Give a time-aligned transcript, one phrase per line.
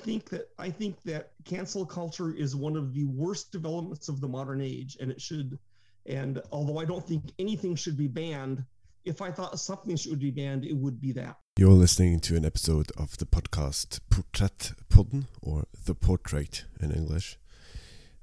[0.00, 4.28] think that I think that cancel culture is one of the worst developments of the
[4.28, 5.58] modern age, and it should.
[6.06, 8.64] And although I don't think anything should be banned,
[9.04, 11.36] if I thought something should be banned, it would be that.
[11.58, 17.38] You're listening to an episode of the podcast Porträttpodden, or The Portrait in English.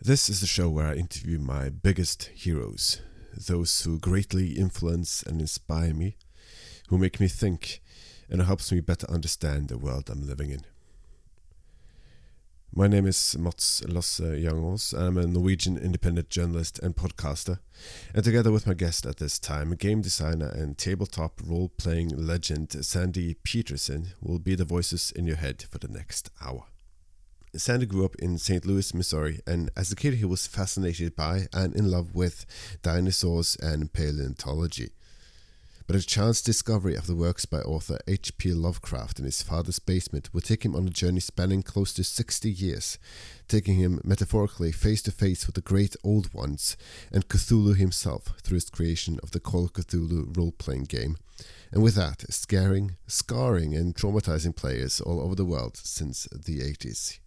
[0.02, 3.02] This is the show where I interview my biggest heroes,
[3.36, 6.18] those who greatly influence and inspire me,
[6.90, 7.82] who make me think,
[8.30, 10.66] and helps me better understand the world I'm living in.
[12.74, 14.94] My name is Mats Lasse Jangås.
[14.94, 17.60] I'm a Norwegian independent journalist and podcaster,
[18.14, 22.10] and together with my guest at this time, a game designer and tabletop role playing
[22.10, 26.66] legend Sandy Petersen, will be the voices in your head for the next hour.
[27.56, 28.66] Sandy grew up in St.
[28.66, 32.46] Louis, Missouri, and as a kid, he was fascinated by and in love with
[32.84, 34.92] dinosaurs and paleontology
[35.88, 38.52] but a chance discovery of the works by author H.P.
[38.52, 42.52] Lovecraft in his father's basement would take him on a journey spanning close to 60
[42.52, 43.00] years,
[43.48, 46.76] taking him metaphorically face to face with the great old ones
[47.10, 51.16] and Cthulhu himself through his creation of the Call of Cthulhu role playing game,
[51.72, 57.20] and with that, scaring, scarring, and traumatizing players all over the world since the 80s.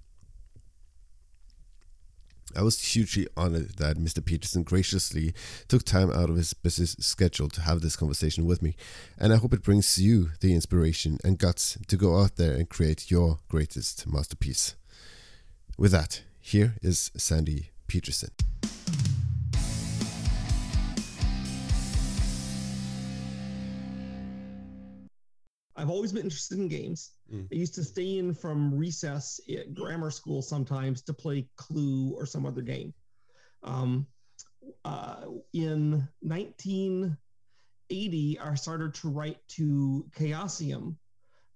[2.57, 4.25] I was hugely honored that Mr.
[4.25, 5.33] Petersen graciously
[5.69, 8.75] took time out of his busy schedule to have this conversation with me,
[9.19, 12.69] and I hope it brings you the inspiration and guts to go out there and
[12.69, 14.75] create your greatest masterpiece.
[15.79, 18.31] With that, here is Sandy Petersen.
[25.77, 27.13] I've always been interested in games.
[27.33, 27.47] Mm.
[27.53, 32.27] I used to stay in from recess at grammar school sometimes to play Clue or
[32.27, 32.93] some other game.
[33.63, 34.09] Um,
[34.85, 40.97] uh, in 1980, I started to write to Chaosium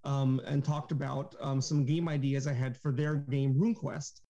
[0.05, 4.21] um, and talked about um, some game ideas I had for their game RuneQuest.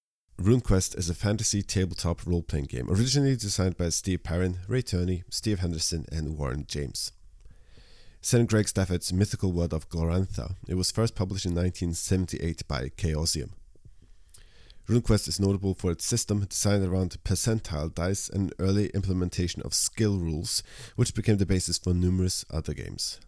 [0.41, 5.22] RuneQuest is a fantasy tabletop role playing game originally designed by Steve Perrin, Ray Turney,
[5.31, 7.12] Steve Henderson, and Warren James.
[8.24, 8.48] St.
[8.48, 10.56] Greg Stafford's Mythical World of Glorantha.
[10.66, 13.50] It was first published in 1978 by Chaosium.
[14.88, 20.16] RuneQuest is notable for its system designed around percentile dice and early implementation of skill
[20.16, 20.62] rules,
[20.96, 23.20] which became the basis for numerous other games.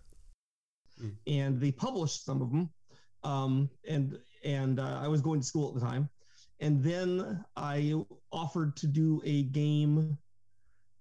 [1.26, 2.70] And they published some of them,
[3.22, 6.08] um, and and uh, I was going to school at the time,
[6.60, 7.92] and then I
[8.32, 10.16] offered to do a game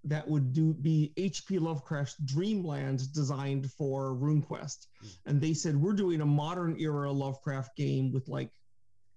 [0.06, 1.60] that would do be H.P.
[1.60, 5.18] Lovecraft's Dreamland designed for RuneQuest, mm.
[5.26, 8.52] and they said we're doing a modern era Lovecraft game with like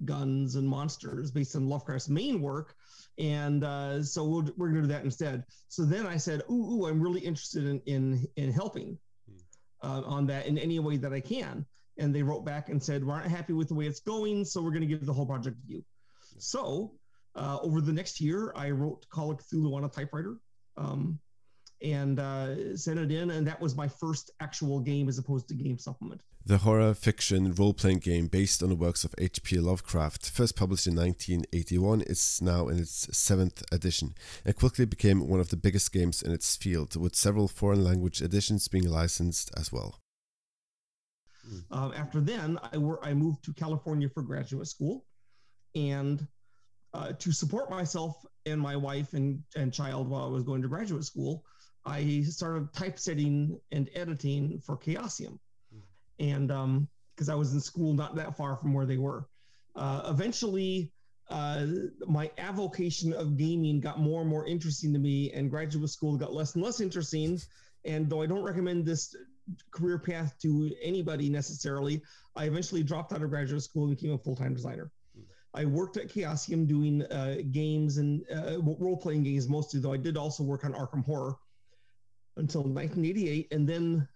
[0.04, 2.75] guns and monsters based on Lovecraft's main work,
[3.19, 5.44] and uh, so we we are going to do that instead.
[5.69, 8.99] So then I said, "Ooh, ooh I'm really interested in in in helping
[9.31, 9.41] mm.
[9.82, 11.66] uh, on that in any way that I can."
[11.99, 14.62] And they wrote back and said, "We're not happy with the way it's going, so
[14.62, 15.84] we're going to give the whole project to you."
[16.38, 16.94] So.
[17.34, 20.38] Uh, over the next year, I wrote Call of Cthulhu on a typewriter
[20.78, 21.18] um,
[21.82, 25.54] and uh, sent it in, and that was my first actual game as opposed to
[25.54, 26.20] game supplement.
[26.44, 29.58] The horror fiction role playing game based on the works of H.P.
[29.58, 35.40] Lovecraft, first published in 1981, is now in its seventh edition and quickly became one
[35.40, 39.70] of the biggest games in its field, with several foreign language editions being licensed as
[39.70, 40.00] well.
[41.70, 45.04] Uh, after then, I, wor- I moved to California for graduate school,
[45.74, 46.26] and
[46.94, 50.69] uh, to support myself and my wife and, and child while I was going to
[50.69, 51.44] graduate school,
[51.84, 55.38] I started typesetting and editing for Chaosium.
[55.75, 55.81] Mm.
[56.19, 56.49] And
[57.15, 59.28] because um, I was in school not that far from where they were.
[59.76, 60.91] Uh, eventually,
[61.31, 61.66] uh,
[62.06, 66.32] my avocation of gaming got more and more interesting to me, and graduate school got
[66.32, 67.38] less and less interesting.
[67.84, 69.15] And though I don't recommend this
[69.70, 72.03] career path to anybody necessarily,
[72.34, 74.91] I eventually dropped out of graduate school and became a full time designer.
[75.54, 79.97] I worked at Chaosium doing uh, games and uh, role playing games mostly, though I
[79.97, 81.36] did also work on Arkham Horror
[82.36, 83.48] until 1988.
[83.50, 84.06] And then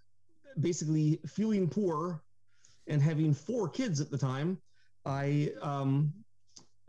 [0.60, 2.22] basically feeling poor
[2.86, 4.58] and having four kids at the time,
[5.04, 6.12] I um,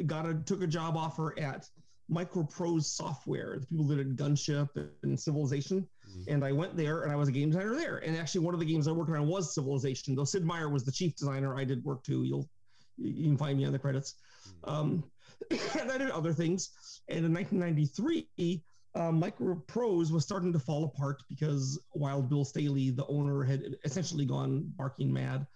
[0.06, 1.68] got a took a job offer at
[2.12, 4.70] Microprose Software, the people that did Gunship
[5.04, 5.88] and Civilization.
[6.10, 6.34] Mm-hmm.
[6.34, 7.98] And I went there and I was a game designer there.
[7.98, 10.84] And actually, one of the games I worked on was Civilization, though Sid Meier was
[10.84, 11.58] the chief designer.
[11.58, 12.24] I did work too.
[12.24, 12.50] You'll
[12.98, 14.16] you can find me on the credits.
[14.64, 15.04] Um,
[15.80, 16.70] and I did other things.
[17.10, 18.64] And in 1993,
[18.96, 24.26] uh, Microprose was starting to fall apart because Wild Bill Stealey, the owner, had essentially
[24.26, 25.48] gone barking mad.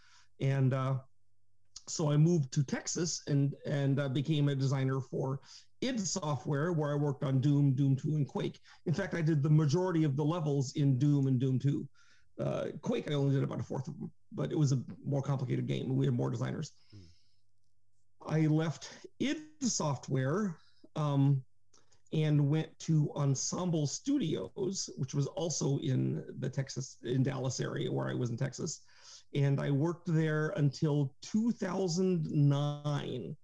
[0.42, 0.96] And uh,
[1.88, 5.40] so I moved to Texas and and uh, became a designer for
[5.82, 8.60] id Software, where I worked on Doom, Doom 2, and Quake.
[8.88, 11.88] In fact, I did the majority of the levels in Doom and Doom 2.
[12.40, 15.22] Uh, Quake, I only did about a fourth of them, but it was a more
[15.22, 16.74] complicated game, and we had more designers.
[18.28, 18.90] I left
[19.20, 20.56] id Software
[20.96, 21.44] um,
[22.14, 28.10] and went to Ensemble Studios, which was also in the Texas, in Dallas area where
[28.10, 28.80] I was in Texas.
[29.34, 33.36] And I worked there until 2009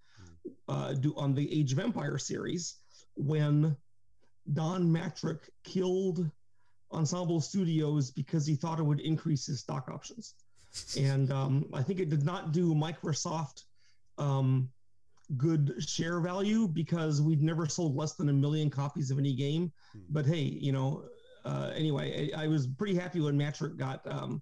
[0.68, 2.77] uh, do, on the Age of Empire series
[3.15, 3.75] when
[4.53, 6.29] Don Mattrick killed
[6.91, 10.36] Ensemble Studios because he thought it would increase his stock options.
[10.97, 13.63] And um, I think it did not do Microsoft
[14.18, 14.69] um,
[15.38, 19.71] good share value because we've never sold less than a million copies of any game.
[19.94, 20.00] Hmm.
[20.10, 21.06] But hey, you know,
[21.45, 24.42] uh, anyway, I, I, was pretty happy when Mattrick got um,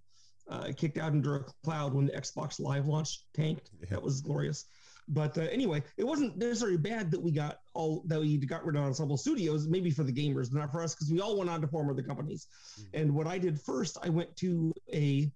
[0.49, 3.71] uh, kicked out into a cloud when the Xbox Live launch tanked.
[3.79, 3.87] Yeah.
[3.91, 4.65] That was glorious.
[5.07, 8.75] But uh, anyway, it wasn't necessarily bad that we got all that we got rid
[8.75, 11.59] of Ensemble Studios, maybe for the gamers, not for us, because we all went on
[11.61, 12.47] to form other companies.
[12.79, 13.01] Mm-hmm.
[13.01, 15.31] And what I did first, I went to a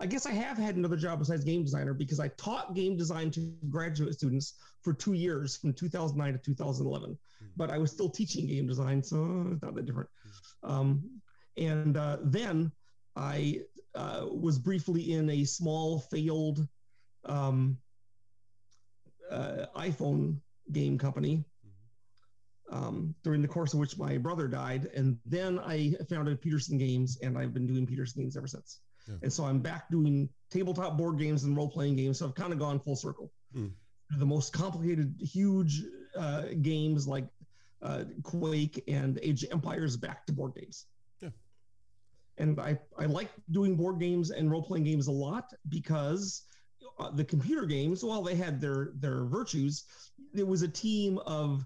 [0.00, 3.30] I guess I have had another job besides game designer because I taught game design
[3.32, 7.10] to graduate students for two years from 2009 to 2011.
[7.10, 7.46] Mm-hmm.
[7.54, 10.08] But I was still teaching game design, so it's not that different.
[10.26, 10.70] Mm-hmm.
[10.70, 11.20] Um,
[11.58, 12.72] and uh, then
[13.14, 13.60] I
[13.94, 16.66] uh, was briefly in a small failed
[17.26, 17.76] um,
[19.30, 20.38] uh, iPhone
[20.72, 22.74] game company mm-hmm.
[22.74, 24.88] um, during the course of which my brother died.
[24.96, 28.80] And then I founded Petersen Games, and I've been doing Petersen Games ever since.
[29.08, 29.16] Yeah.
[29.22, 32.18] And so I'm back doing tabletop board games and role playing games.
[32.18, 33.32] So I've kind of gone full circle.
[33.56, 33.72] Mm.
[34.18, 35.82] The most complicated, huge
[36.16, 37.26] uh, games like
[37.82, 40.86] uh, Quake and Age of Empires back to board games.
[41.20, 41.30] Yeah.
[42.38, 46.42] And I, I like doing board games and role playing games a lot because
[46.98, 49.84] uh, the computer games, while they had their their virtues,
[50.32, 51.64] there was a team of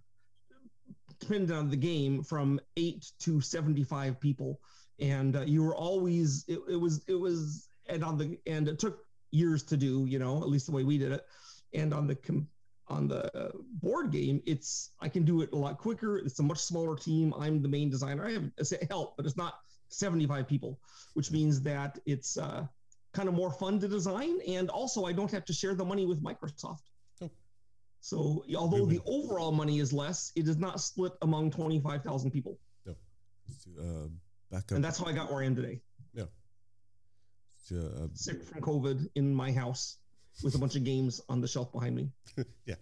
[1.21, 4.61] depending on the game from eight to seventy five people,
[5.01, 8.79] and uh, you were always it, it was it was and on the and it
[8.79, 11.25] took years to do, you know, at least the way we did it,
[11.73, 12.49] and on the com-
[12.89, 13.53] on the
[13.83, 16.19] board game, it's I can do it a lot quicker.
[16.19, 17.35] It's a much smaller team.
[17.39, 18.27] I'm the main designer.
[18.27, 18.51] I have
[18.89, 19.55] help, but it's not
[19.89, 20.79] 75 people,
[21.15, 22.67] which means that it's uh,
[23.13, 24.41] kind of more fun to design.
[24.47, 26.83] And also, I don't have to share the money with Microsoft.
[27.23, 27.31] Oh.
[28.01, 32.59] So, although the overall money is less, it is not split among 25,000 people.
[32.85, 32.95] No.
[33.79, 34.09] Uh,
[34.55, 34.77] back up.
[34.77, 35.81] And that's how I got where I am today.
[36.15, 36.25] Yeah.
[37.73, 39.97] uh, Sick from COVID in my house
[40.43, 42.11] with a bunch of games on the shelf behind me.
[42.67, 42.75] yeah.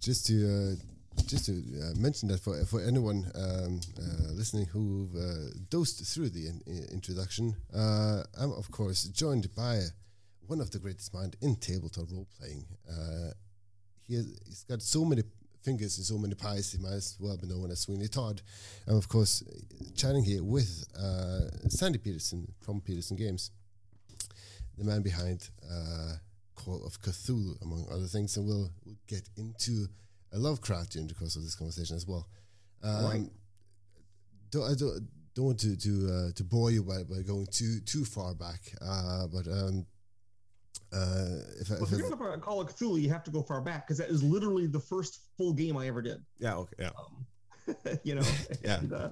[0.00, 5.08] Just to uh, just to uh, mention that for for anyone um, uh, listening who
[5.16, 9.82] uh, dozed through the in, in introduction, uh, I'm of course joined by
[10.46, 12.66] one of the greatest minds in tabletop role playing.
[12.88, 13.30] Uh,
[14.02, 15.22] he has, he's got so many
[15.64, 16.72] fingers in so many pies.
[16.72, 18.42] He might as well be known as Sweeney Todd.
[18.86, 19.42] I'm of course
[19.96, 23.50] chatting here with uh, Sandy Petersen from Petersen Games,
[24.76, 25.50] the man behind
[26.54, 29.86] Call of Cthulhu, among other things, and we'll, we'll get into
[30.32, 32.26] a Lovecraft during the course of this conversation as well.
[32.82, 33.22] Um, right.
[34.50, 37.80] Don't, I don't, don't want to to uh, to bore you by, by going too
[37.80, 39.86] too far back, uh, but um,
[40.92, 43.42] uh, if, well, if, if you're going to Call of Cthulhu, you have to go
[43.42, 46.22] far back because that is literally the first full game I ever did.
[46.38, 46.56] Yeah.
[46.56, 46.76] Okay.
[46.78, 46.90] Yeah.
[46.98, 48.22] Um, you know.
[48.64, 48.78] yeah.
[48.78, 49.08] And, uh,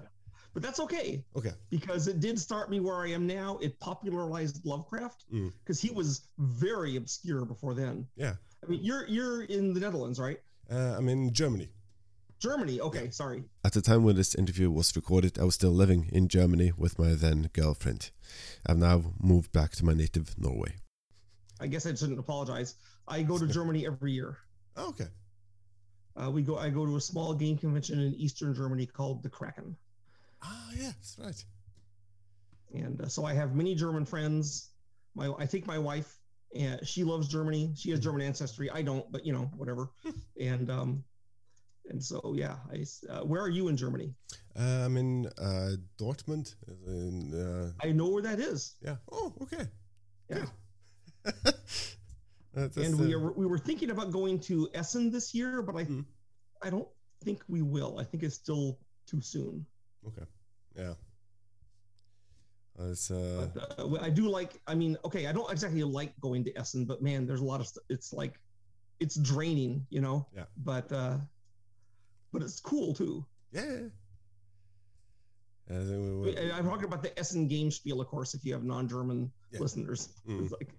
[0.55, 1.25] but that's okay.
[1.35, 1.53] Okay.
[1.71, 3.59] Because it did start me where I am now.
[3.63, 5.89] It popularized Lovecraft because mm.
[5.89, 8.07] he was very obscure before then.
[8.17, 8.35] Yeah.
[8.63, 10.39] I mean, you're you're in the Netherlands, right?
[10.71, 11.71] Uh, I'm in Germany.
[12.39, 12.81] Germany.
[12.81, 13.45] Okay, sorry.
[13.65, 16.99] At the time when this interview was recorded, I was still living in Germany with
[16.99, 18.11] my then girlfriend.
[18.67, 20.75] I've now moved back to my native Norway.
[21.63, 22.75] I guess I shouldn't apologize.
[23.07, 24.39] I go to Germany every year.
[24.77, 25.07] Oh, okay.
[26.21, 26.59] Uh, we go.
[26.59, 29.77] I go to a small game convention in Eastern Germany called the Kraken.
[30.43, 31.45] Ah, yeah, that's right.
[32.75, 34.71] And uh, so I have many German friends.
[35.15, 36.19] My, I think my wife
[36.55, 37.73] and she loves Germany.
[37.77, 38.09] She has mm-hmm.
[38.09, 38.69] German ancestry.
[38.71, 39.91] I don't, but you know, whatever.
[40.41, 41.05] and um,
[41.89, 42.85] and so yeah, I.
[43.09, 44.13] Uh, where are you in Germany?
[44.59, 46.55] Uh, I'm in uh, Dortmund.
[46.87, 48.75] In, uh, I know where that is.
[48.83, 48.97] Yeah.
[49.11, 49.67] Oh, okay.
[50.29, 50.47] Yeah.
[52.55, 56.05] and we are, we were thinking about going to Essen this year, but I mm.
[56.63, 56.89] I don't
[57.25, 57.99] think we will.
[57.99, 59.67] I think it's still too soon.
[60.07, 60.25] Okay.
[60.77, 60.95] Yeah.
[62.79, 63.49] It's, uh...
[63.55, 64.61] But, uh, I do like.
[64.67, 67.61] I mean, okay, I don't exactly like going to Essen, but man, there's a lot
[67.61, 67.67] of.
[67.67, 68.41] St- it's like,
[69.01, 70.27] it's draining, you know.
[70.35, 70.45] Yeah.
[70.57, 71.19] But uh,
[72.33, 73.25] but it's cool too.
[73.53, 73.81] Yeah.
[75.69, 78.35] yeah I'm talking about the Essen game spiel, of course.
[78.35, 79.61] If you have non-German yeah.
[79.61, 80.43] listeners, mm.
[80.43, 80.73] it's like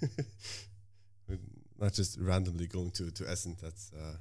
[1.80, 3.56] not just randomly going to to Essen.
[3.62, 4.16] That's uh,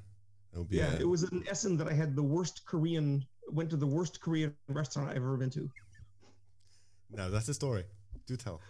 [0.51, 0.77] that would be.
[0.77, 1.00] Yeah, a...
[1.00, 3.25] it was in Essen that I had the worst Korean.
[3.51, 5.69] Went to the worst Korean restaurant I've ever been to.
[7.12, 7.83] No, that's a story.
[8.27, 8.62] Do tell.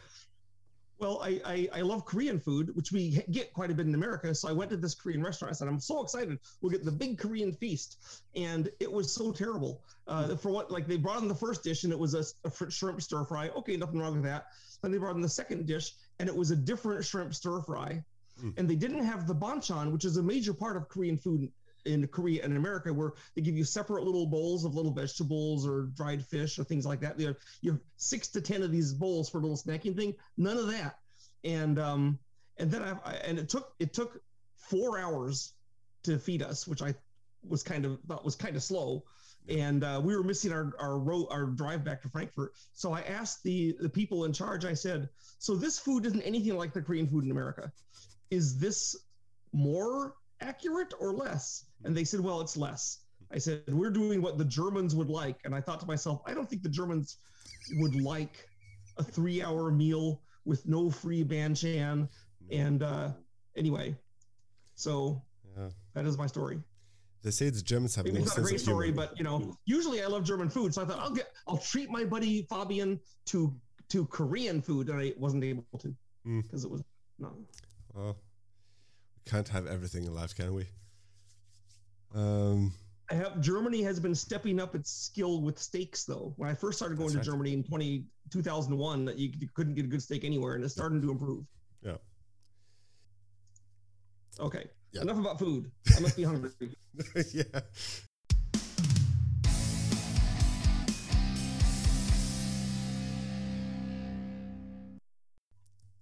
[1.00, 4.36] Well, I, I, I love Korean food, which we get quite a bit in America.
[4.36, 5.54] So I went to this Korean restaurant.
[5.54, 6.38] I said, I'm so excited.
[6.60, 7.98] We'll get the big Korean feast,
[8.36, 9.82] and it was so terrible.
[10.08, 12.72] Uh, for what like they brought in the first dish, and it was a, a
[12.72, 13.48] shrimp stir fry.
[13.50, 14.48] Okay, nothing wrong with that.
[14.82, 18.04] Then they brought in the second dish, and it was a different shrimp stir fry.
[18.44, 18.58] Mm.
[18.58, 21.52] And they didn't have the banchan, which is a major part of Korean food
[21.86, 25.84] in Korea and America where they give you separate little bowls of little vegetables or
[25.96, 27.20] dried fish or things like that.
[27.20, 30.16] You have, you have six to ten of these bowls for a little snacking thing.
[30.38, 31.00] None of that.
[31.44, 32.20] And um,
[32.58, 34.22] and then I, I and it took it took
[34.56, 35.54] four hours
[36.04, 36.96] to feed us, which I
[37.48, 39.04] was kind of thought was kind of slow.
[39.50, 42.54] And uh, we were missing our our road our drive back to Frankfurt.
[42.74, 44.64] So I asked the the people in charge.
[44.64, 47.72] I said, "So this food isn't anything like the Korean food in America.
[48.30, 48.96] Is this
[49.52, 53.00] more accurate or less?" And they said, well, it's less.
[53.32, 55.40] I said, we're doing what the Germans would like.
[55.46, 57.18] And I thought to myself, I don't think the Germans
[57.78, 58.48] would like
[58.98, 62.10] a three hour meal with no free banchan.
[62.52, 63.12] And uh,
[63.56, 63.96] anyway,
[64.76, 65.22] so
[65.58, 65.70] yeah.
[65.94, 66.60] that is my story.
[67.22, 70.02] They say the Germans have no it's not a great story, but you know, usually
[70.02, 73.54] I love German food, so I thought I'll get I'll treat my buddy Fabian to
[73.90, 76.66] to Korean food, and I wasn't able to because mm.
[76.66, 76.84] it was
[77.18, 77.34] no.
[77.94, 78.18] Well,
[79.26, 80.68] we can't have everything in life, can we?
[82.16, 82.74] Um,
[83.12, 86.34] I have Germany has been stepping up its skill with steaks though.
[86.38, 87.26] When I first started going to right.
[87.26, 91.02] Germany in 20, 2001, you, you couldn't get a good steak anywhere, and it's starting
[91.02, 91.44] to improve.
[91.82, 91.98] Yeah.
[94.40, 94.68] Okay.
[94.92, 95.02] Yeah.
[95.02, 95.72] Enough about food.
[95.98, 96.52] I must be hungry.
[97.34, 97.44] yeah.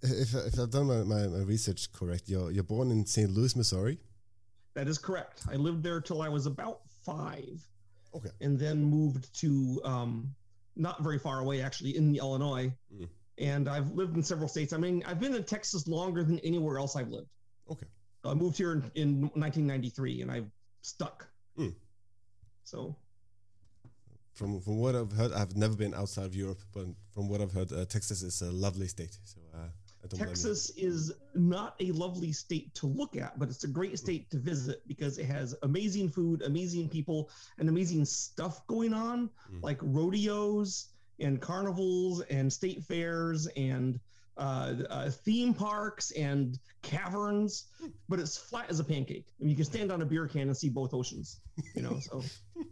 [0.01, 3.29] If, if I've done my, my, my research correct, you're, you're born in St.
[3.29, 3.99] Louis, Missouri.
[4.73, 5.43] That is correct.
[5.51, 7.67] I lived there till I was about five.
[8.15, 8.29] Okay.
[8.41, 10.33] And then moved to um,
[10.75, 12.71] not very far away, actually, in Illinois.
[12.95, 13.07] Mm.
[13.39, 14.71] And I've lived in several states.
[14.71, 17.29] I mean, I've been in Texas longer than anywhere else I've lived.
[17.69, 17.87] Okay.
[18.27, 21.27] I moved here in, in 1993, and I've stuck.
[21.57, 21.75] Mm.
[22.63, 22.95] So.
[24.33, 27.51] From from what I've heard, I've never been outside of Europe, but from what I've
[27.51, 29.17] heard, uh, Texas is a lovely state.
[29.23, 29.69] So uh,
[30.15, 34.37] Texas is not a lovely state to look at, but it's a great state to
[34.37, 39.63] visit because it has amazing food, amazing people, and amazing stuff going on, mm.
[39.63, 43.99] like rodeos and carnivals and state fairs and
[44.37, 47.65] uh, uh, theme parks and caverns.
[48.09, 49.25] But it's flat as a pancake.
[49.39, 51.39] I mean, you can stand on a beer can and see both oceans.
[51.75, 52.23] You know, so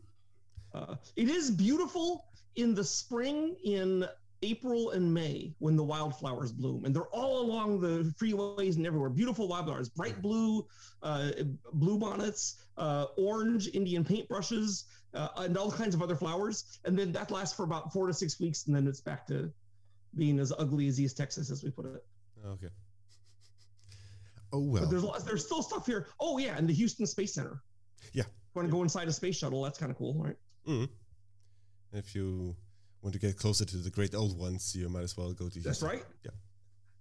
[0.73, 4.05] uh, it is beautiful in the spring in
[4.41, 9.09] April and May when the wildflowers bloom, and they're all along the freeways and everywhere.
[9.09, 10.65] Beautiful wildflowers, bright blue,
[11.01, 11.31] uh,
[11.73, 16.79] blue bonnets, uh, orange Indian paintbrushes, uh, and all kinds of other flowers.
[16.85, 19.51] And then that lasts for about four to six weeks, and then it's back to
[20.15, 22.05] being as ugly as East Texas, as we put it.
[22.45, 22.67] Okay.
[24.53, 24.83] Oh well.
[24.83, 26.07] But there's lots, there's still stuff here.
[26.19, 27.61] Oh yeah, and the Houston Space Center.
[28.13, 28.23] Yeah.
[28.53, 29.61] Want to go inside a space shuttle?
[29.63, 30.37] That's kind of cool, right?
[30.65, 31.97] Mm-hmm.
[31.97, 32.55] If you
[33.01, 35.53] want to get closer to the great old ones, you might as well go to.
[35.53, 35.63] Houston.
[35.63, 36.03] That's right.
[36.23, 36.31] Yeah,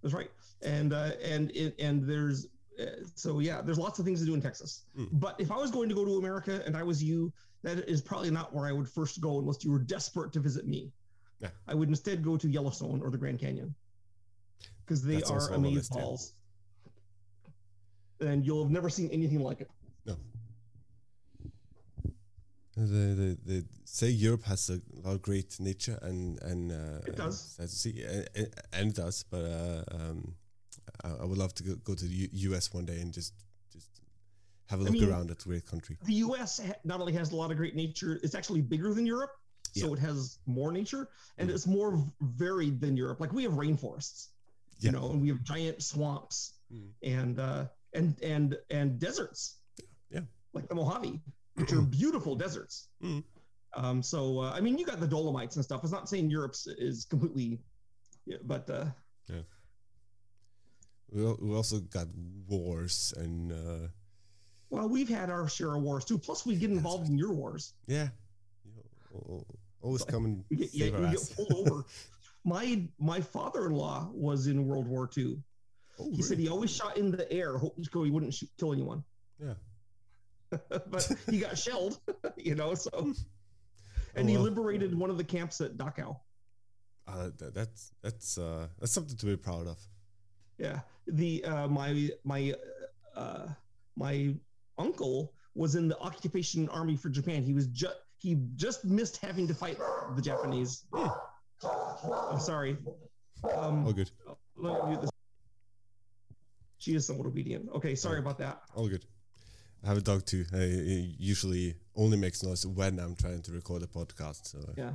[0.01, 0.29] that's right.
[0.63, 2.47] And uh, and it, and there's
[2.79, 4.83] uh, so yeah, there's lots of things to do in Texas.
[4.97, 5.09] Mm.
[5.13, 7.31] But if I was going to go to America and I was you,
[7.63, 10.67] that is probably not where I would first go unless you were desperate to visit
[10.67, 10.91] me.
[11.39, 11.49] Yeah.
[11.67, 13.75] I would instead go to Yellowstone or the Grand Canyon
[14.85, 16.33] because they That's are amazing falls.
[18.21, 19.69] And you'll have never seen anything like it.
[20.05, 20.15] No.
[22.77, 27.15] The, the, the say Europe has a lot of great nature and and uh, it
[27.15, 30.35] does and, see and, and it does, but uh, um,
[31.03, 32.73] I, I, would love to go, go to the U- U.S.
[32.73, 33.33] one day and just
[33.71, 33.89] just
[34.67, 35.97] have a look I mean, around at the great country.
[36.03, 36.59] The U.S.
[36.83, 39.31] not only has a lot of great nature, it's actually bigger than Europe,
[39.75, 39.93] so yeah.
[39.93, 41.53] it has more nature and mm.
[41.53, 43.19] it's more varied than Europe.
[43.19, 44.29] Like we have rainforests,
[44.79, 44.91] yeah.
[44.91, 46.87] you know, and we have giant swamps mm.
[47.03, 49.57] and uh, and and and deserts.
[50.09, 50.21] Yeah,
[50.53, 51.21] like the Mojave
[51.55, 52.89] which are beautiful deserts.
[53.03, 53.23] Mm.
[53.75, 55.81] Um, so uh, I mean, you got the Dolomites and stuff.
[55.83, 57.59] It's not saying Europe's is completely,
[58.25, 58.85] yeah, but uh,
[59.27, 59.41] yeah.
[61.11, 62.07] We, we also got
[62.47, 63.51] wars and.
[63.51, 63.87] Uh,
[64.69, 66.17] well, we've had our share of wars too.
[66.17, 67.11] Plus, we get involved right.
[67.11, 67.73] in your wars.
[67.87, 68.09] Yeah,
[69.85, 70.43] always coming.
[70.49, 71.85] Yeah, we get pulled over.
[72.45, 75.37] my my father-in-law was in World War II.
[75.97, 76.21] Oh, he really?
[76.23, 79.03] said he always shot in the air, hoping he wouldn't shoot, kill anyone.
[79.41, 79.53] Yeah.
[80.69, 81.99] but he got shelled,
[82.37, 82.75] you know.
[82.75, 83.13] So,
[84.15, 86.17] and oh, he liberated one of the camps at Dachau.
[87.07, 89.77] Uh, that's that's uh, that's something to be proud of.
[90.57, 92.53] Yeah, the uh, my my
[93.15, 93.47] uh,
[93.95, 94.35] my
[94.77, 97.43] uncle was in the occupation army for Japan.
[97.43, 99.77] He was just he just missed having to fight
[100.15, 100.85] the Japanese.
[100.93, 102.75] I'm sorry.
[103.55, 104.09] Um, oh, good.
[104.57, 105.09] Let me do this.
[106.79, 107.69] She is somewhat obedient.
[107.75, 108.61] Okay, sorry about that.
[108.75, 109.05] All good.
[109.83, 110.43] I have a dog too.
[110.53, 114.47] I, he usually only makes noise when I'm trying to record a podcast.
[114.47, 114.93] So Yeah.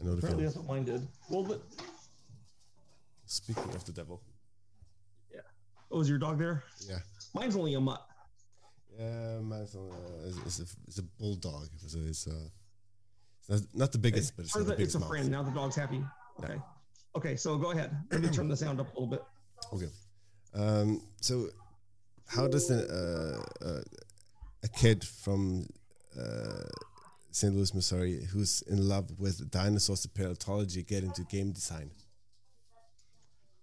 [0.00, 1.06] I know the Apparently that's what mine did.
[1.28, 1.60] Well, but
[3.26, 4.22] Speaking of the devil,
[5.34, 5.40] yeah.
[5.90, 6.62] oh, is your dog there?
[6.88, 7.00] yeah,
[7.34, 8.06] Mine's only a mutt.
[8.98, 11.68] yeah, mine's on, uh, it's, a it's a bulldog.
[11.86, 12.50] So it's it's
[13.74, 15.08] not, the biggest, but it's, the the, it's biggest a mouth.
[15.08, 15.30] friend.
[15.30, 16.04] Now the dog's happy.
[16.42, 16.60] Okay.
[17.16, 17.96] Okay, so go ahead.
[18.12, 19.22] Let me turn the sound up a little bit.
[19.72, 19.88] Okay.
[20.54, 21.48] Um, so,
[22.26, 23.80] how does a, uh, uh,
[24.62, 25.66] a kid from
[26.18, 26.68] uh,
[27.30, 27.54] St.
[27.54, 31.90] Louis, Missouri, who's in love with dinosaurs and paleontology, get into game design?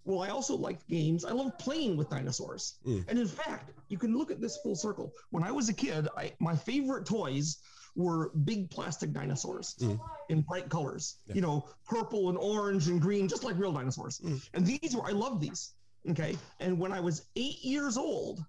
[0.04, 1.26] Well, I also liked games.
[1.26, 2.76] I love playing with dinosaurs.
[2.86, 3.06] Mm.
[3.08, 5.14] And in fact, you can look at this full circle.
[5.32, 7.58] When I was a kid, I, my favorite toys
[7.96, 10.00] were big plastic dinosaurs Mm.
[10.30, 11.18] in bright colors.
[11.28, 11.36] Yeah.
[11.36, 14.20] You know, purple and orange and green, just like real dinosaurs.
[14.20, 14.42] Mm.
[14.54, 15.74] And these were I love these.
[16.10, 16.38] Okay.
[16.60, 18.44] And when I was eight years old,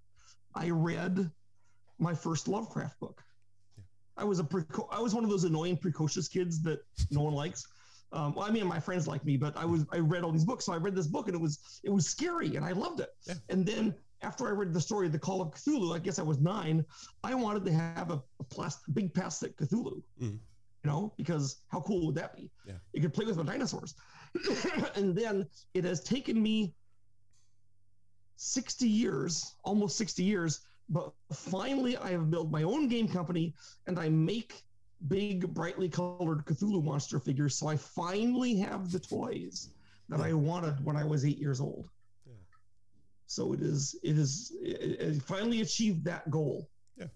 [0.55, 1.31] I read
[1.99, 3.23] my first Lovecraft book.
[4.17, 7.35] I was a preco- I was one of those annoying precocious kids that no one
[7.35, 7.67] likes.
[8.13, 10.45] Um, well, I mean, my friends like me, but I was I read all these
[10.45, 13.01] books, so I read this book and it was it was scary and I loved
[13.01, 13.11] it.
[13.27, 13.35] Yeah.
[13.49, 16.23] And then after I read the story of the Call of Cthulhu, I guess I
[16.23, 16.85] was nine.
[17.23, 20.33] I wanted to have a, a plastic, big plastic Cthulhu, Mhm.
[20.33, 20.41] you
[20.85, 22.51] know, because how cool would that be?
[22.67, 22.75] Yeah.
[22.93, 23.95] You could play with my dinosaurs.
[24.97, 26.75] and then it has taken me
[28.37, 33.55] 60 years, almost 60 years, but finally I have built my own game company
[33.87, 34.63] and I make
[35.09, 37.57] big, brightly colored Cthulhu monster figures.
[37.57, 39.71] So I finally have the toys
[40.09, 41.89] that I wanted when I was eight years old.
[43.27, 43.33] Yeah.
[43.45, 46.69] So it is, it is, it, it finally achieved that goal.
[46.97, 47.07] Yeah.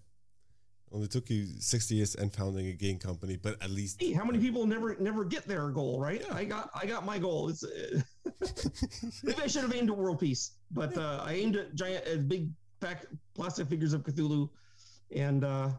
[0.91, 4.25] Only took you 60 years and founding a game company, but at least Hey, how
[4.25, 6.23] many people never never get their goal, right?
[6.31, 7.49] I got I got my goal.
[7.49, 7.63] It's
[9.23, 12.27] maybe I should have aimed at world peace, but uh, I aimed at giant, at
[12.27, 12.49] big
[12.79, 14.49] pack, plastic figures of Cthulhu,
[15.15, 15.69] and uh,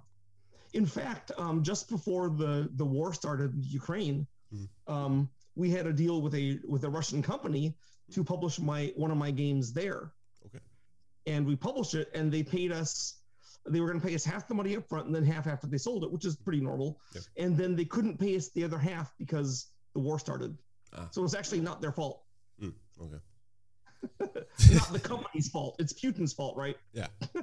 [0.73, 4.69] in fact, um, just before the the war started in Ukraine, Mhm.
[4.87, 7.75] um, we had a deal with a with a Russian company
[8.13, 10.13] to publish my one of my games there.
[11.27, 13.19] And we published it, and they paid us.
[13.69, 15.69] They were going to pay us half the money up front and then half after
[15.69, 16.99] they sold it, which is pretty normal.
[17.15, 17.25] Yep.
[17.37, 20.57] And then they couldn't pay us the other half because the war started.
[20.97, 21.07] Ah.
[21.13, 22.25] So it's actually not their fault.
[22.61, 23.19] Mm, okay.
[24.75, 25.77] not the company's fault.
[25.79, 26.77] It's Putin's fault, right?
[26.93, 27.07] Yeah.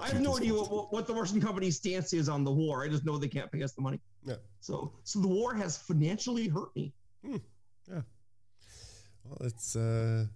[0.00, 2.84] I have no idea what, what the Russian company's stance is on the war.
[2.84, 4.00] I just know they can't pay us the money.
[4.26, 4.34] Yeah.
[4.60, 6.92] So, so the war has financially hurt me.
[9.28, 10.26] Well, it's uh,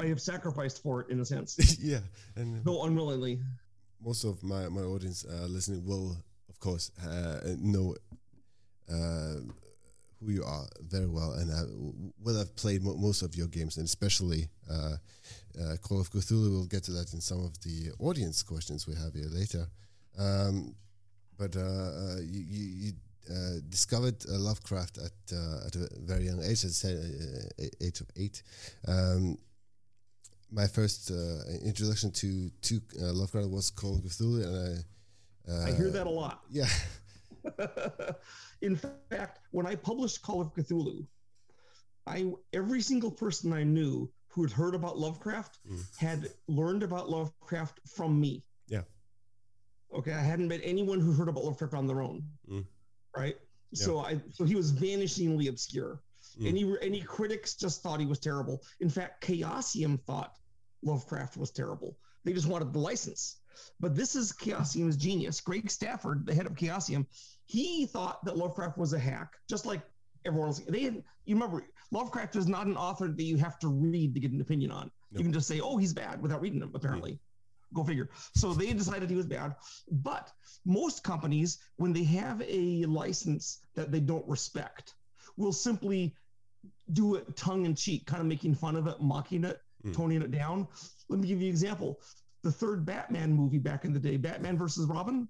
[0.00, 2.00] I have sacrificed for it in a sense, yeah,
[2.36, 3.40] and though unwillingly.
[4.04, 6.16] most of my my audience uh, listening will,
[6.48, 7.94] of course, uh, know
[8.90, 9.40] uh,
[10.20, 11.64] who you are very well, and uh,
[12.22, 14.96] will have played mo- most of your games, and especially uh,
[15.60, 16.50] uh, Call of Cthulhu.
[16.50, 19.66] We'll get to that in some of the audience questions we have here later.
[20.18, 20.74] Um,
[21.38, 22.92] but uh, you, you, you
[23.30, 26.84] uh, discovered uh, Lovecraft at uh, at a very young age, at
[27.80, 28.42] age of eight.
[28.86, 29.38] Um,
[30.50, 35.50] my first uh, introduction to to uh, Lovecraft was Call of Cthulhu, and I.
[35.50, 36.42] Uh, I hear that a lot.
[36.50, 36.68] Yeah,
[38.60, 38.76] in
[39.10, 41.06] fact, when I published Call of Cthulhu,
[42.06, 45.96] I every single person I knew who had heard about Lovecraft Mm.
[45.96, 48.42] had learned about Lovecraft from me.
[48.68, 48.82] Yeah.
[49.94, 52.22] Okay, I hadn't met anyone who heard about Lovecraft on their own.
[52.50, 52.64] Mm.
[53.16, 53.36] Right.
[53.74, 56.00] So I so he was vanishingly obscure.
[56.40, 56.46] Mm.
[56.46, 58.62] Any any critics just thought he was terrible.
[58.80, 60.36] In fact, Chaosium thought
[60.82, 61.96] Lovecraft was terrible.
[62.24, 63.36] They just wanted the license.
[63.80, 65.40] But this is Chaosium's genius.
[65.40, 67.06] Greg Stafford, the head of Chaosium,
[67.46, 69.82] he thought that Lovecraft was a hack, just like
[70.24, 70.60] everyone else.
[70.60, 74.32] They you remember, Lovecraft is not an author that you have to read to get
[74.32, 74.90] an opinion on.
[75.10, 75.18] Nope.
[75.18, 77.18] You can just say, oh, he's bad without reading him, apparently.
[77.74, 78.08] Go figure.
[78.34, 79.54] So they decided he was bad.
[79.90, 80.32] But
[80.64, 84.94] most companies, when they have a license that they don't respect,
[85.36, 86.14] will simply
[86.92, 89.94] do it tongue in cheek, kind of making fun of it, mocking it, Mm.
[89.94, 90.66] toning it down.
[91.08, 92.00] Let me give you an example.
[92.42, 95.28] The third Batman movie back in the day, Batman versus Robin,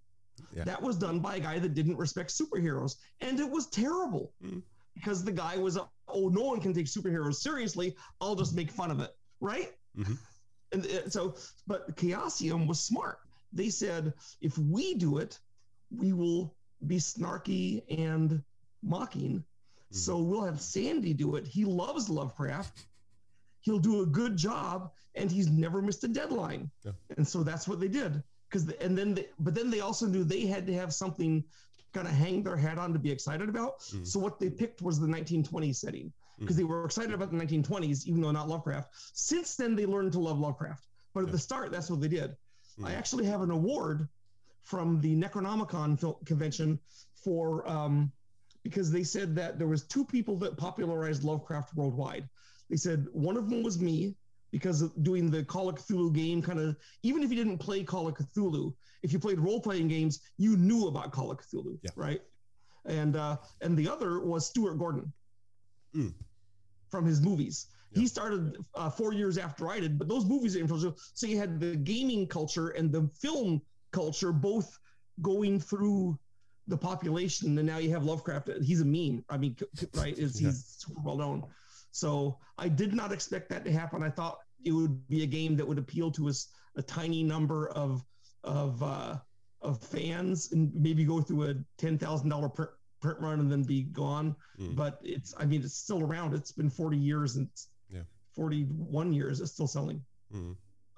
[0.55, 0.64] Yeah.
[0.64, 2.97] that was done by a guy that didn't respect superheroes.
[3.21, 4.62] And it was terrible Mm.
[4.94, 7.94] because the guy was, oh, no one can take superheroes seriously.
[8.23, 9.14] I'll just make fun of it.
[9.40, 9.77] Right.
[9.97, 10.16] Mhm.
[10.73, 11.35] And uh, so,
[11.66, 13.18] but Chaosium was smart.
[13.53, 15.38] They said, if we do it,
[15.90, 18.42] we will be snarky and
[18.83, 19.44] mocking.
[19.90, 21.46] So we'll have Sandy do it.
[21.46, 22.87] He loves Lovecraft.
[23.61, 26.70] He'll do a good job, and he's never missed a deadline.
[26.85, 26.92] Yeah.
[27.16, 28.22] And so that's what they did.
[28.48, 31.44] Because and then, they, but then they also knew they had to have something
[31.92, 33.81] kind of hang their hat on to be excited about.
[33.81, 34.07] Mhm.
[34.07, 38.07] So what they picked was the 1920s setting because they were excited about the 1920s,
[38.07, 38.94] even though not Lovecraft.
[39.12, 40.87] Since then, they learned to love Lovecraft.
[41.12, 42.37] But at the start, that's what they did.
[42.79, 42.87] Mm.
[42.87, 44.09] I actually have an award
[44.62, 46.79] from the Necronomicon convention
[47.14, 48.12] for um,
[48.68, 52.28] because they said that there was two people that popularized Lovecraft worldwide.
[52.68, 54.14] They said one of them was me
[54.50, 57.83] because of doing the Call of Cthulhu game kind of even if you didn't play
[57.83, 61.78] Call of Cthulhu, if you played role playing games, you knew about Call of Cthulhu,
[61.83, 61.90] yeah.
[61.96, 62.20] right?
[62.85, 65.12] And uh, and the other was Stuart Gordon
[65.94, 66.12] mm.
[66.90, 67.66] from his movies.
[67.94, 70.94] He started uh, four years after I did, but those movies are influential.
[71.14, 74.78] So you had the gaming culture and the film culture both
[75.22, 76.18] going through
[76.68, 78.50] the population, and now you have Lovecraft.
[78.62, 79.24] He's a meme.
[79.28, 79.57] I mean,
[79.94, 80.16] right?
[80.16, 80.48] Is yeah.
[80.48, 81.44] he's super well known.
[81.90, 84.02] So I did not expect that to happen.
[84.02, 87.70] I thought it would be a game that would appeal to us a tiny number
[87.70, 88.04] of
[88.44, 89.16] of uh,
[89.62, 93.62] of fans and maybe go through a ten thousand dollar print print run and then
[93.62, 94.37] be gone.
[94.61, 94.76] Mm.
[94.76, 96.35] But it's I mean it's still around.
[96.35, 97.48] It's been forty years and
[97.90, 98.02] yeah.
[98.35, 99.40] forty one years.
[99.40, 100.02] It's still selling.
[100.35, 100.57] Mm.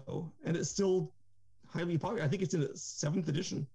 [0.09, 1.15] Oh, and it's still
[1.69, 2.25] highly popular.
[2.25, 3.67] I think it's in its seventh edition.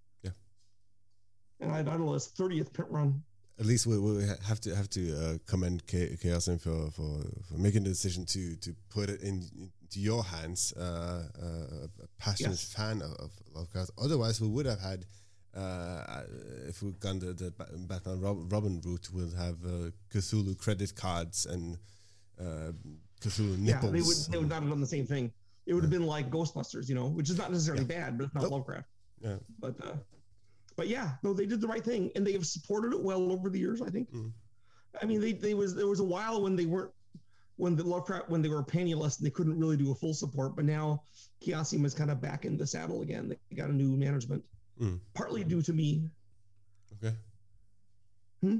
[1.60, 3.22] And I, I don't know, it's 30th print run.
[3.58, 7.84] At least we, we have to have to uh, commend Chaosium for, for for making
[7.84, 9.48] the decision to to put it in
[9.80, 10.74] into your hands.
[10.76, 12.74] Uh, uh, a passionate yes.
[12.74, 13.92] fan of, of Lovecraft.
[13.98, 15.06] Otherwise, we would have had.
[15.56, 16.24] Uh,
[16.68, 17.50] if we'd gone the, the
[17.88, 21.78] Batman Robin route, we'll have uh, Cthulhu credit cards and
[22.38, 22.72] uh,
[23.22, 23.66] Cthulhu nipples.
[23.66, 25.32] Yeah, they would, they would not have done the same thing
[25.66, 28.00] it would have been like Ghostbusters, you know, which is not necessarily yeah.
[28.00, 28.52] bad, but it's not nope.
[28.52, 28.88] Lovecraft.
[29.20, 29.36] Yeah.
[29.58, 29.94] But uh,
[30.76, 33.50] but yeah, no, they did the right thing, and they have supported it well over
[33.50, 33.82] the years.
[33.82, 34.12] I think.
[34.12, 34.32] Mm.
[35.00, 36.92] I mean, they they was there was a while when they weren't
[37.56, 40.54] when the Lovecraft when they were penniless and they couldn't really do a full support,
[40.54, 41.02] but now
[41.44, 43.28] Chaosium is kind of back in the saddle again.
[43.28, 44.44] They got a new management,
[44.80, 45.00] mm.
[45.14, 46.02] partly due to me.
[47.02, 47.16] Okay.
[48.42, 48.58] Hmm?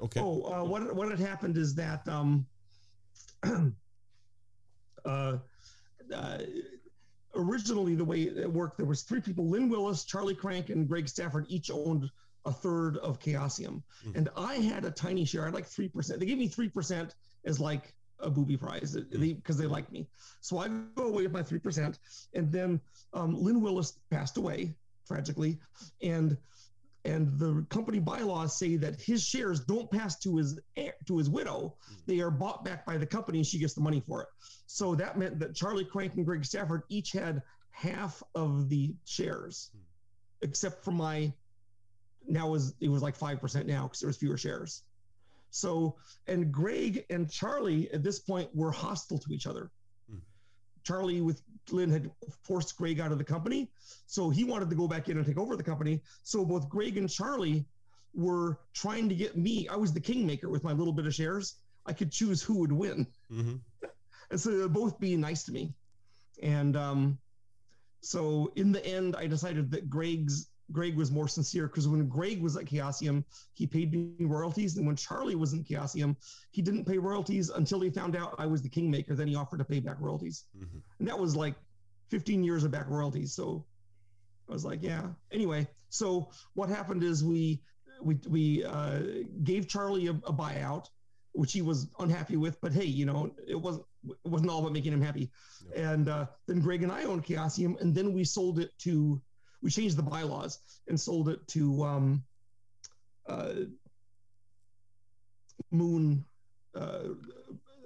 [0.00, 0.20] Okay.
[0.20, 2.46] Oh, uh, what what had happened is that um,
[5.04, 5.38] uh,
[6.14, 6.38] uh,
[7.36, 11.08] originally the way it worked, there was three people: Lynn Willis, Charlie Krank, and Greg
[11.08, 12.10] Stafford each owned
[12.44, 14.12] a third of Chaosium, mm-hmm.
[14.14, 15.42] and I had a tiny share.
[15.42, 16.20] I had like three percent.
[16.20, 19.46] They gave me three percent as like a booby prize because mm-hmm.
[19.46, 20.06] they, they like me.
[20.40, 21.98] So I go away with my three percent,
[22.34, 22.80] and then
[23.12, 24.74] um, Lynn Willis passed away
[25.06, 25.58] tragically,
[26.02, 26.36] and
[27.06, 30.58] and the company bylaws say that his shares don't pass to his
[31.06, 31.76] to his widow.
[31.86, 31.94] Hmm.
[32.06, 34.28] They are bought back by the company, and she gets the money for it.
[34.66, 39.70] So that meant that Charlie Krank and Greg Stafford each had half of the shares,
[39.72, 39.80] hmm.
[40.42, 41.32] except for my.
[42.28, 44.82] Now was it was like five percent now because there was fewer shares.
[45.50, 49.70] So and Greg and Charlie at this point were hostile to each other.
[50.86, 51.42] Charlie with
[51.72, 52.10] Lynn had
[52.42, 53.68] forced Greg out of the company.
[54.06, 56.02] So he wanted to go back in and take over the company.
[56.22, 57.64] So both Greg and Charlie
[58.14, 59.68] were trying to get me.
[59.68, 61.56] I was the kingmaker with my little bit of shares.
[61.84, 63.06] I could choose who would win.
[63.32, 63.56] Mm-hmm.
[64.30, 65.72] and so they're both being nice to me.
[66.42, 67.18] And um,
[68.00, 72.42] so in the end, I decided that Greg's Greg was more sincere because when Greg
[72.42, 73.24] was at Chaosium,
[73.54, 74.76] he paid me royalties.
[74.76, 76.16] And when Charlie was in Chaosium,
[76.50, 79.14] he didn't pay royalties until he found out I was the kingmaker.
[79.14, 80.44] Then he offered to pay back royalties.
[80.56, 80.78] Mm-hmm.
[80.98, 81.54] And that was like
[82.10, 83.32] 15 years of back royalties.
[83.32, 83.64] So
[84.48, 85.02] I was like, yeah.
[85.32, 87.62] Anyway, so what happened is we
[88.02, 89.00] we we uh,
[89.42, 90.86] gave Charlie a, a buyout,
[91.32, 92.60] which he was unhappy with.
[92.60, 95.30] But hey, you know, it wasn't it wasn't all about making him happy.
[95.74, 99.20] And uh, then Greg and I owned Chaosium, and then we sold it to
[99.62, 102.24] we changed the bylaws and sold it to um,
[103.28, 103.52] uh,
[105.70, 106.24] Moon,
[106.74, 107.00] uh,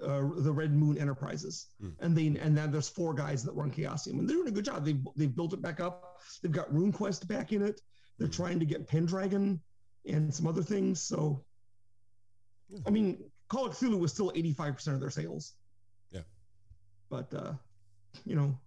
[0.05, 1.93] uh, the Red Moon Enterprises, mm.
[2.01, 4.65] and they and then there's four guys that run Chaosium, and they're doing a good
[4.65, 4.85] job.
[4.85, 6.21] They've they've built it back up.
[6.43, 7.81] They've got RuneQuest back in it.
[8.19, 8.37] They're mm.
[8.37, 9.61] trying to get Pendragon
[10.07, 11.01] and some other things.
[11.03, 11.45] So,
[12.69, 12.81] yeah.
[12.87, 15.55] I mean, Call of Cthulhu was still 85% of their sales.
[16.11, 16.23] Yeah.
[17.09, 17.53] But uh,
[18.25, 18.59] you know,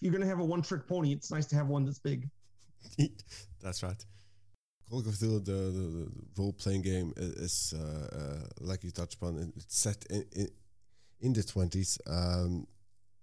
[0.00, 2.28] you're going to have a one trick pony, it's nice to have one that's big.
[3.60, 4.04] that's right.
[4.88, 9.14] Call of Cthulhu, the, the, the role playing game, is uh, uh, like you touched
[9.14, 9.52] upon.
[9.56, 10.48] It's set in in,
[11.20, 11.98] in the twenties.
[12.06, 12.66] Um,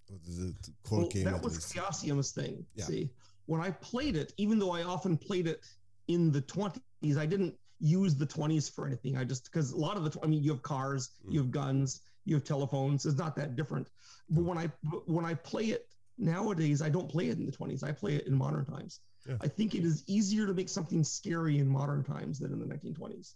[0.07, 1.23] the, the core well, game.
[1.23, 2.63] That was Chaosium's thing.
[2.75, 2.85] Yeah.
[2.85, 3.09] See,
[3.47, 5.61] when I played it, even though I often played it
[6.07, 9.17] in the twenties, I didn't use the twenties for anything.
[9.17, 11.33] I just because a lot of the I mean, you have cars, mm.
[11.33, 13.07] you have guns, you have telephones.
[13.07, 13.89] It's not that different.
[14.29, 14.69] But when I
[15.07, 17.83] when I play it nowadays I don't play it in the 20s.
[17.83, 18.99] I play it in modern times.
[19.27, 19.37] Yeah.
[19.41, 22.65] I think it is easier to make something scary in modern times than in the
[22.65, 23.33] 1920s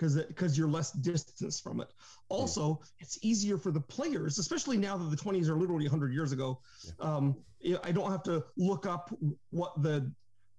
[0.00, 1.88] because because you're less distance from it.
[2.28, 2.86] Also, yeah.
[3.00, 6.58] it's easier for the players, especially now that the 20s are literally 100 years ago.
[6.84, 6.92] Yeah.
[7.14, 7.36] Um,
[7.84, 9.14] I don't have to look up
[9.50, 10.10] what the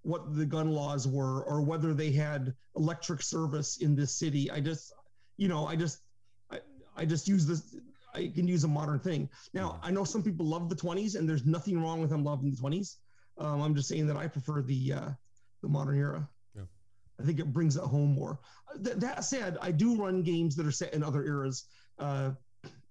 [0.04, 4.50] what the gun laws were or whether they had electric service in this city.
[4.50, 4.93] I just,
[5.38, 6.00] you know, I just
[6.52, 6.60] I,
[6.95, 7.76] I just use this
[8.13, 9.30] I can use a modern thing.
[9.54, 12.52] Now, I know some people love the 20s, and there's nothing wrong with them loving
[12.52, 12.97] the 20s.
[13.38, 15.10] Um, I'm just saying that I prefer the uh,
[15.62, 16.28] the modern era.
[16.56, 16.63] Yeah.
[17.19, 18.39] I think it brings it home more.
[18.84, 21.65] Th- that said, I do run games that are set in other eras.
[21.97, 22.32] Uh,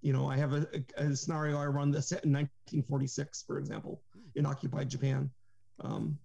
[0.02, 3.58] you know, I have a, a, a, scenario I run that's set in 1946, for
[3.58, 4.00] example,
[4.34, 5.30] in occupied Japan,
[5.80, 6.18] um,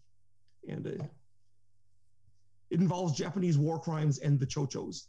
[0.68, 1.04] and uh,
[2.70, 5.08] it involves Japanese war crimes and the chochos.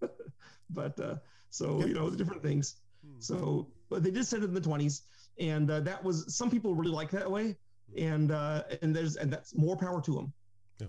[0.70, 1.16] but uh,
[1.50, 2.76] so you know, the different things.
[3.04, 3.20] Hmm.
[3.20, 5.02] So, but they did set it in the 20s,
[5.38, 7.56] and uh, that was some people really like that way,
[7.96, 10.32] and uh, and there's and that's more power to them.
[10.80, 10.86] Yeah.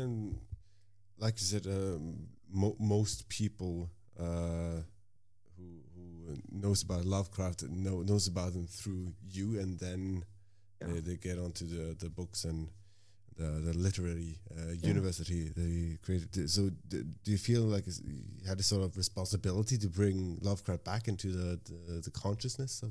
[0.00, 0.38] And
[1.18, 4.82] like you said, um, mo- most people uh,
[5.56, 10.24] who who knows about Lovecraft know knows about them through you, and then
[10.80, 10.88] yeah.
[10.88, 12.68] they, they get onto the the books and
[13.38, 14.88] the, the literary uh, yeah.
[14.88, 16.50] university they created.
[16.50, 20.84] So, do, do you feel like you had a sort of responsibility to bring Lovecraft
[20.84, 22.90] back into the, the, the consciousness of?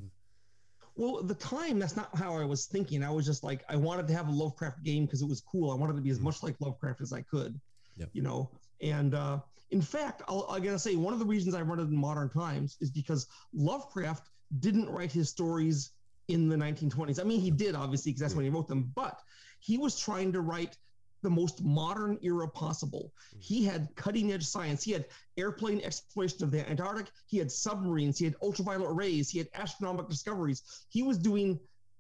[0.95, 3.03] Well, at the time, that's not how I was thinking.
[3.03, 5.69] I was just like, I wanted to have a Lovecraft game because it was cool.
[5.69, 6.23] I wanted to be as mm.
[6.23, 7.59] much like Lovecraft as I could,
[7.97, 8.09] yep.
[8.13, 8.49] you know.
[8.81, 11.83] And uh, in fact, I'll, I gotta say, one of the reasons I run it
[11.83, 14.29] in modern times is because Lovecraft
[14.59, 15.91] didn't write his stories
[16.29, 17.19] in the 1920s.
[17.19, 19.21] I mean, he did obviously because that's when he wrote them, but
[19.59, 20.77] he was trying to write
[21.23, 23.11] the most modern era possible.
[23.33, 23.39] Hmm.
[23.41, 24.83] He had cutting edge science.
[24.83, 25.05] He had
[25.37, 27.07] airplane exploration of the Antarctic.
[27.25, 28.17] He had submarines.
[28.19, 29.29] He had ultraviolet rays.
[29.29, 30.85] He had astronomical discoveries.
[30.89, 31.59] He was doing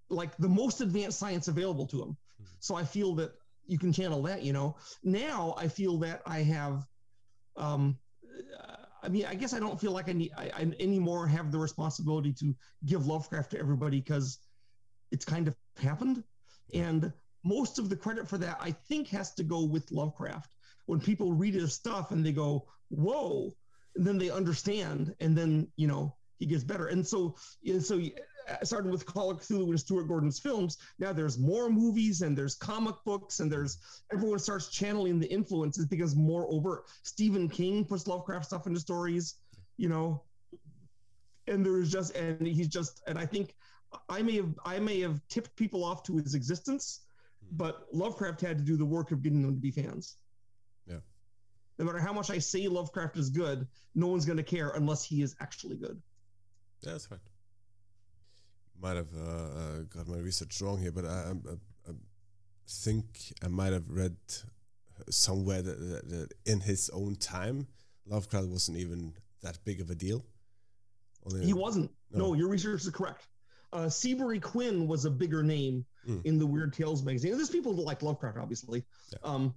[0.09, 2.17] like the most advanced science available to him.
[2.37, 2.45] Hmm.
[2.59, 3.31] So I feel that
[3.65, 4.77] you can channel that, you know.
[5.03, 6.85] Now I feel that I have,
[7.57, 7.97] um,
[8.57, 11.51] uh, I mean, I guess I don't feel like I need I, I anymore have
[11.51, 14.39] the responsibility to give Lovecraft to everybody because
[15.11, 16.23] it's kind of happened.
[16.73, 17.11] And
[17.47, 20.51] most of the credit for that, I think, has to go with Lovecraft.
[20.85, 23.55] When people read his stuff and they go, "Whoa,"
[23.95, 26.87] then they understand, and then you know he gets better.
[26.87, 27.99] And so, and so
[28.49, 32.37] uh, starting with Call of Cthulhu and Stuart Gordon's films, now there's more movies and
[32.37, 33.77] there's comic books and there's
[34.13, 36.83] everyone starts channeling the influences because more overt.
[37.03, 39.35] Stephen King puts Lovecraft stuff into stories,
[39.77, 40.23] you know,
[41.47, 43.55] and there's just and he's just and I think
[44.09, 47.06] I may have I may have tipped people off to his existence
[47.51, 50.17] but Lovecraft had to do the work of getting them to be fans.
[50.87, 50.99] Yeah.
[51.77, 55.03] No matter how much I say Lovecraft is good, no one's going to care unless
[55.03, 56.01] he is actually good.
[56.81, 57.19] Yeah, that's right.
[58.79, 61.51] Might have uh, uh, got my research wrong here, but I, I,
[61.89, 61.93] I,
[62.69, 64.17] think I might have read
[65.09, 67.67] somewhere that, that, that, in his own time,
[68.05, 70.23] Lovecraft wasn't even that big of a deal.
[71.25, 71.91] Only he wasn't.
[72.11, 72.27] No.
[72.27, 73.27] no, your research is correct.
[73.73, 76.25] Uh, Seabury Quinn was a bigger name mm.
[76.25, 77.31] in the Weird Tales magazine.
[77.31, 78.85] And there's people that like Lovecraft, obviously.
[79.11, 79.19] Yeah.
[79.23, 79.53] Um,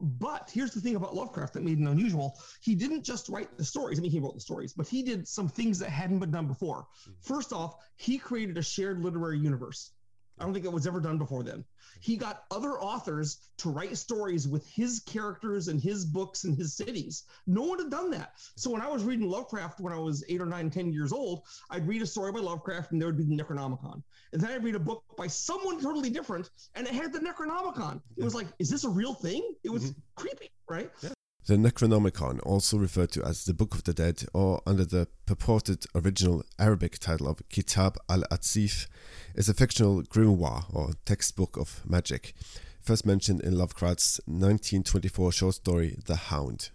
[0.00, 2.38] but here's the thing about Lovecraft that made him unusual.
[2.60, 3.98] He didn't just write the stories.
[3.98, 6.46] I mean, he wrote the stories, but he did some things that hadn't been done
[6.46, 6.86] before.
[7.08, 7.14] Mm.
[7.20, 9.92] First off, he created a shared literary universe.
[10.38, 11.64] I don't think it was ever done before then.
[12.00, 16.74] He got other authors to write stories with his characters and his books and his
[16.74, 17.24] cities.
[17.46, 18.32] No one had done that.
[18.56, 21.42] So when I was reading Lovecraft when I was eight or nine, ten years old,
[21.70, 24.02] I'd read a story by Lovecraft and there would be the Necronomicon.
[24.32, 28.00] And then I'd read a book by someone totally different and it had the Necronomicon.
[28.16, 29.54] It was like, is this a real thing?
[29.62, 30.00] It was mm-hmm.
[30.16, 30.90] creepy, right?
[31.00, 31.10] Yeah.
[31.46, 35.84] The Necronomicon, also referred to as the Book of the Dead or under the purported
[35.94, 38.86] original Arabic title of Kitab al-Azif,
[39.34, 42.32] is a fictional grimoire or textbook of magic,
[42.80, 46.70] first mentioned in Lovecraft's 1924 short story The Hound.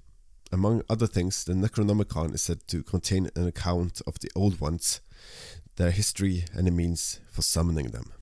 [0.51, 5.01] Among other things, the Necronomicon is said to contain an account of the Old Ones,
[5.77, 8.13] their history, and a means for summoning them.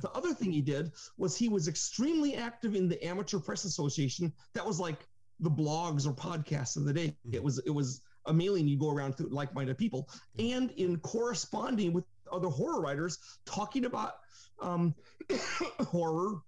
[0.00, 4.32] The other thing he did was he was extremely active in the Amateur Press Association.
[4.54, 5.06] That was like
[5.42, 7.08] the blogs or podcasts of the day.
[7.08, 7.34] Mm-hmm.
[7.34, 11.92] It was it was a mailing you go around to like-minded people, and in corresponding
[11.92, 14.14] with other horror writers talking about
[14.60, 14.94] um,
[15.80, 16.40] horror.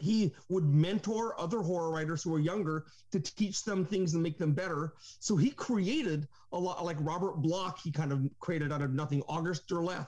[0.00, 4.38] He would mentor other horror writers who were younger to teach them things and make
[4.38, 4.94] them better.
[5.18, 7.80] So he created a lot like Robert Bloch.
[7.82, 9.22] He kind of created out of nothing.
[9.28, 10.06] August Derleth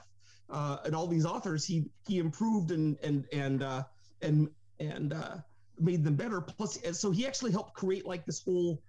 [0.49, 1.65] uh, and all these authors.
[1.65, 3.83] He he improved and and and uh,
[4.21, 5.37] and and uh,
[5.79, 6.41] made them better.
[6.41, 8.81] Plus, so he actually helped create like this whole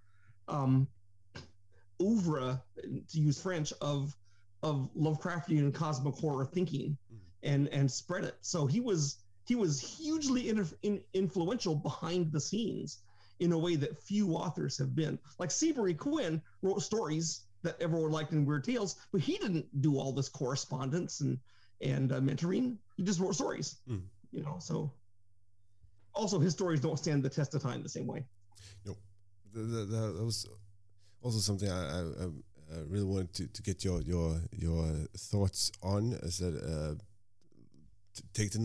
[0.49, 0.87] um,
[2.01, 2.63] oeuvre,
[3.09, 4.15] to use French, of
[4.63, 7.55] of Lovecraftian and cosmic horror thinking, mm-hmm.
[7.55, 8.37] and and spread it.
[8.41, 12.99] So he was he was hugely in, in, influential behind the scenes
[13.39, 15.19] in a way that few authors have been.
[15.39, 19.99] Like Seabury Quinn wrote stories that everyone liked in Weird Tales, but he didn't do
[19.99, 21.39] all this correspondence and
[21.81, 22.77] and uh, mentoring.
[22.97, 24.03] He just wrote stories, mm.
[24.33, 24.57] you know.
[24.59, 24.93] So
[26.17, 28.25] also his stories don't stand the test of time the same way.
[28.85, 28.97] No,
[29.53, 30.49] that was
[31.23, 32.03] also something I, I,
[32.73, 36.95] uh, really wanted to, to get your your your thoughts on is that uh,
[38.33, 38.59] take the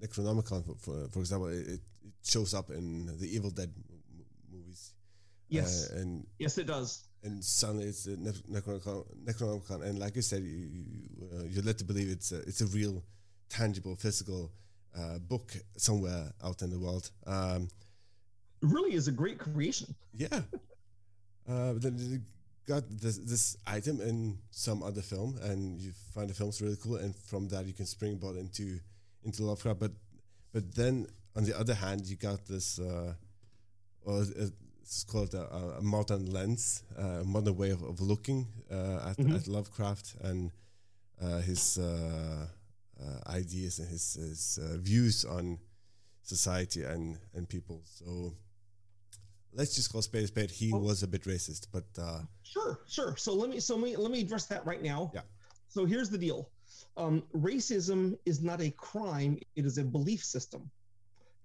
[0.00, 1.80] Necronomicon for, for, for example, it, it,
[2.22, 3.72] shows up in the Evil Dead
[4.52, 4.94] movies.
[5.48, 7.04] Yes, uh, and yes, it does.
[7.22, 8.16] And suddenly it's the
[8.50, 10.84] Necronomicon, Necronomicon, and like you said, you, you,
[11.32, 13.02] uh, you're led to believe it's a, it's a real,
[13.48, 14.52] tangible, physical
[14.98, 17.10] uh, book somewhere out in the world.
[17.26, 17.68] Um,
[18.62, 19.94] it really is a great creation.
[20.14, 20.28] Yeah.
[21.48, 22.20] uh, then you
[22.66, 26.96] got this, this item in some other film, and you find the film's really cool,
[26.96, 28.78] and from that you can springboard into
[29.24, 29.80] into Lovecraft.
[29.80, 29.92] But
[30.52, 31.06] but then
[31.36, 32.78] on the other hand, you got this.
[32.78, 33.14] Uh,
[34.04, 34.24] well,
[34.86, 39.34] it's called a, a modern lens, a modern way of, of looking uh, at, mm-hmm.
[39.34, 40.52] at, Lovecraft and
[41.20, 42.46] uh, his uh, uh,
[43.26, 45.58] ideas and his, his uh, views on
[46.22, 47.82] society and, and people.
[47.84, 48.32] So
[49.56, 50.50] let's just call spade a spade.
[50.50, 53.16] He was a bit racist, but uh, sure, sure.
[53.16, 55.10] So let me so let me let me address that right now.
[55.14, 55.22] Yeah.
[55.68, 56.48] So here's the deal:
[56.96, 60.70] um, racism is not a crime; it is a belief system.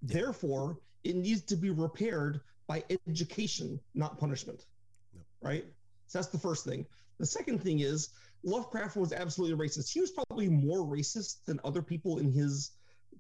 [0.04, 0.22] Yeah.
[0.22, 4.66] Therefore, it needs to be repaired by education, not punishment.
[5.14, 5.22] No.
[5.42, 5.66] Right.
[6.08, 6.86] So that's the first thing.
[7.20, 8.10] The second thing is
[8.44, 9.92] Lovecraft was absolutely racist.
[9.92, 12.72] He was probably more racist than other people in his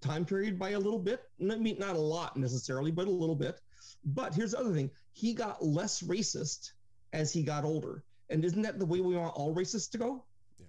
[0.01, 1.21] time period by a little bit.
[1.39, 3.61] I mean, not a lot necessarily, but a little bit.
[4.03, 6.71] But here's the other thing: he got less racist
[7.13, 8.03] as he got older.
[8.29, 10.23] And isn't that the way we want all racists to go?
[10.57, 10.67] Yeah.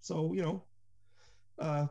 [0.00, 0.62] So you know,
[1.58, 1.86] uh,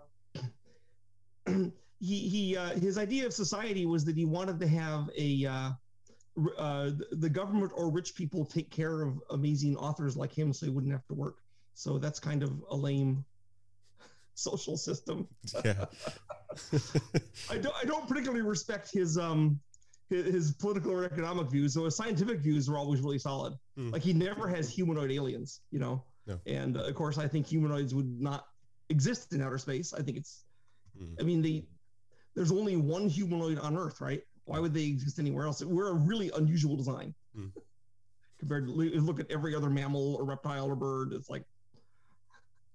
[1.99, 5.71] he he uh, his idea of society was that he wanted to have a uh,
[6.58, 10.71] uh, the government or rich people take care of amazing authors like him so he
[10.71, 11.38] wouldn't have to work.
[11.73, 13.23] So that's kind of a lame
[14.36, 15.28] social system.
[15.65, 15.86] Yeah.
[17.52, 19.60] I don't I don't particularly respect his um
[20.10, 21.75] his, his, political or economic views.
[21.75, 23.54] So his scientific views are always really solid.
[23.78, 23.93] Mm.
[23.93, 26.04] Like he never has humanoid aliens, you know.
[26.25, 26.39] No.
[26.47, 28.47] And uh, of course I think humanoids would not
[28.89, 29.93] exist in outer space.
[29.93, 30.43] I think it's
[30.99, 31.15] mm.
[31.19, 31.65] I mean the
[32.36, 34.21] there's only one humanoid on Earth, right?
[34.49, 35.63] Why would they exist anywhere else?
[35.63, 37.51] We're a really unusual design mm.
[38.39, 41.13] compared to look at every other mammal or reptile or bird.
[41.13, 41.43] It's like,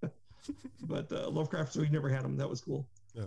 [0.83, 2.37] but uh, Lovecraft, so he never had them.
[2.37, 2.87] That was cool.
[3.13, 3.25] Yeah.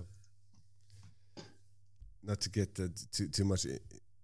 [2.23, 3.65] Not to get uh, too too much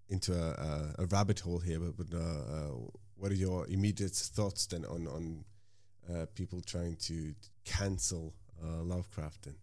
[0.07, 2.71] into a, a, rabbit hole here, but, but uh, uh,
[3.15, 5.43] what are your immediate thoughts then on on
[6.09, 7.33] uh, people trying to
[7.65, 8.33] cancel
[8.63, 9.43] uh, Lovecraft?
[9.43, 9.55] Then?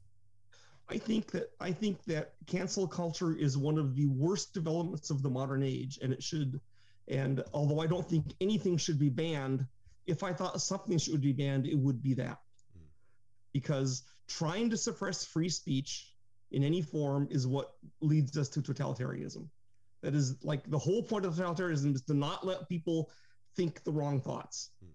[0.91, 5.23] I think that I think that cancel culture is one of the worst developments of
[5.23, 6.61] the modern age, and it should.
[7.09, 9.67] And although I don't think anything should be banned,
[10.07, 12.39] if I thought something should be banned, it would be that,
[12.77, 12.83] mm.
[13.53, 16.13] because trying to suppress free speech
[16.51, 19.49] in any form is what leads us to totalitarianism.
[20.03, 23.11] That is like the whole point of totalitarianism is to not let people
[23.57, 24.71] think the wrong thoughts.
[24.85, 24.89] Mm.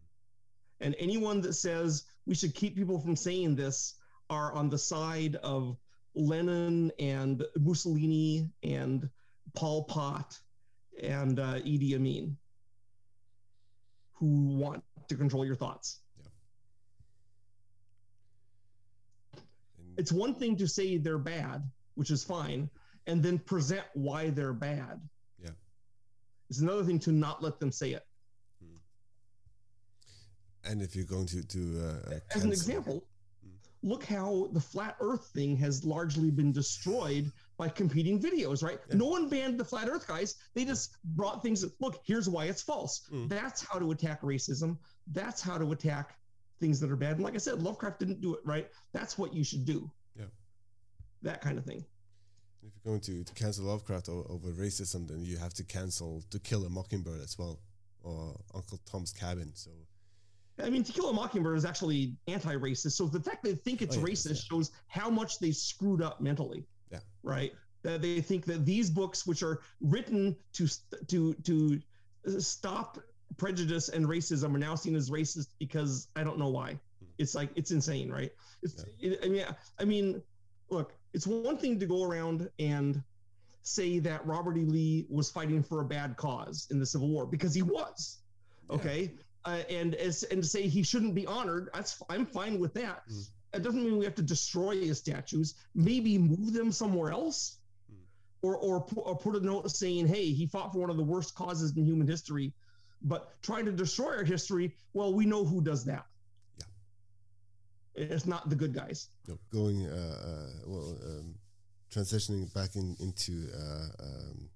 [0.81, 3.95] And anyone that says we should keep people from saying this
[4.29, 5.77] are on the side of
[6.15, 9.09] Lenin and Mussolini and
[9.53, 10.39] Pol Pot
[11.01, 12.37] and uh, Idi Amin,
[14.13, 15.99] who want to control your thoughts.
[16.17, 16.25] Yeah.
[19.97, 21.63] It's one thing to say they're bad,
[21.95, 22.69] which is fine,
[23.07, 25.01] and then present why they're bad.
[25.41, 25.51] Yeah.
[26.49, 28.05] It's another thing to not let them say it.
[28.61, 28.77] Hmm.
[30.71, 33.05] And if you're going to do, uh, as an example,
[33.83, 38.79] look how the flat earth thing has largely been destroyed by competing videos, right?
[38.89, 38.95] Yeah.
[38.97, 40.35] No one banned the flat earth guys.
[40.53, 43.07] They just brought things that, look, here's why it's false.
[43.13, 43.29] Mm.
[43.29, 44.77] That's how to attack racism.
[45.11, 46.17] That's how to attack
[46.59, 47.13] things that are bad.
[47.15, 48.69] And like I said, Lovecraft didn't do it right.
[48.93, 49.91] That's what you should do.
[50.17, 50.25] Yeah.
[51.21, 51.85] That kind of thing.
[52.63, 56.39] If you're going to, to cancel Lovecraft over racism, then you have to cancel To
[56.39, 57.59] Kill a Mockingbird as well,
[58.01, 59.51] or Uncle Tom's Cabin.
[59.53, 59.69] So
[60.63, 62.93] I mean, To Kill a Mockingbird is actually anti-racist.
[62.93, 64.57] So the fact they think it's oh, yeah, racist yeah.
[64.57, 66.65] shows how much they screwed up mentally.
[66.91, 66.99] Yeah.
[67.23, 67.53] Right.
[67.83, 70.67] That they think that these books, which are written to
[71.07, 71.81] to to
[72.39, 72.97] stop
[73.37, 76.71] prejudice and racism, are now seen as racist because I don't know why.
[76.71, 77.05] Hmm.
[77.17, 78.31] It's like it's insane, right?
[78.63, 78.83] It's.
[78.99, 79.11] Yeah.
[79.11, 79.45] It, I mean,
[79.79, 80.21] I mean,
[80.69, 83.03] look, it's one thing to go around and
[83.61, 84.63] say that Robert E.
[84.65, 88.19] Lee was fighting for a bad cause in the Civil War because he was.
[88.71, 89.11] Okay
[89.45, 93.03] uh, and as and to say he shouldn't be honored, that's I'm fine with that.
[93.09, 93.29] Mm.
[93.53, 95.53] It doesn't mean we have to destroy his statues.
[95.75, 97.59] Maybe move them somewhere else,
[97.91, 97.97] mm.
[98.41, 101.35] or, or or put a note saying, "Hey, he fought for one of the worst
[101.35, 102.53] causes in human history."
[103.03, 106.05] But trying to destroy our history, well, we know who does that.
[106.57, 109.09] Yeah, it's not the good guys.
[109.27, 111.35] No, going uh, uh, well, um,
[111.93, 114.49] transitioning back in, into uh, um,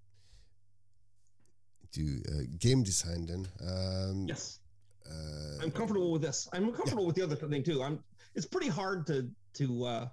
[1.92, 3.48] to uh, game design then.
[3.62, 4.60] Um, yes
[5.08, 6.48] uh, I'm comfortable with this.
[6.54, 7.08] I'm comfortable yeah.
[7.08, 7.84] with the other thing too.
[7.84, 8.04] I'm.
[8.36, 10.08] It's pretty hard to to uh,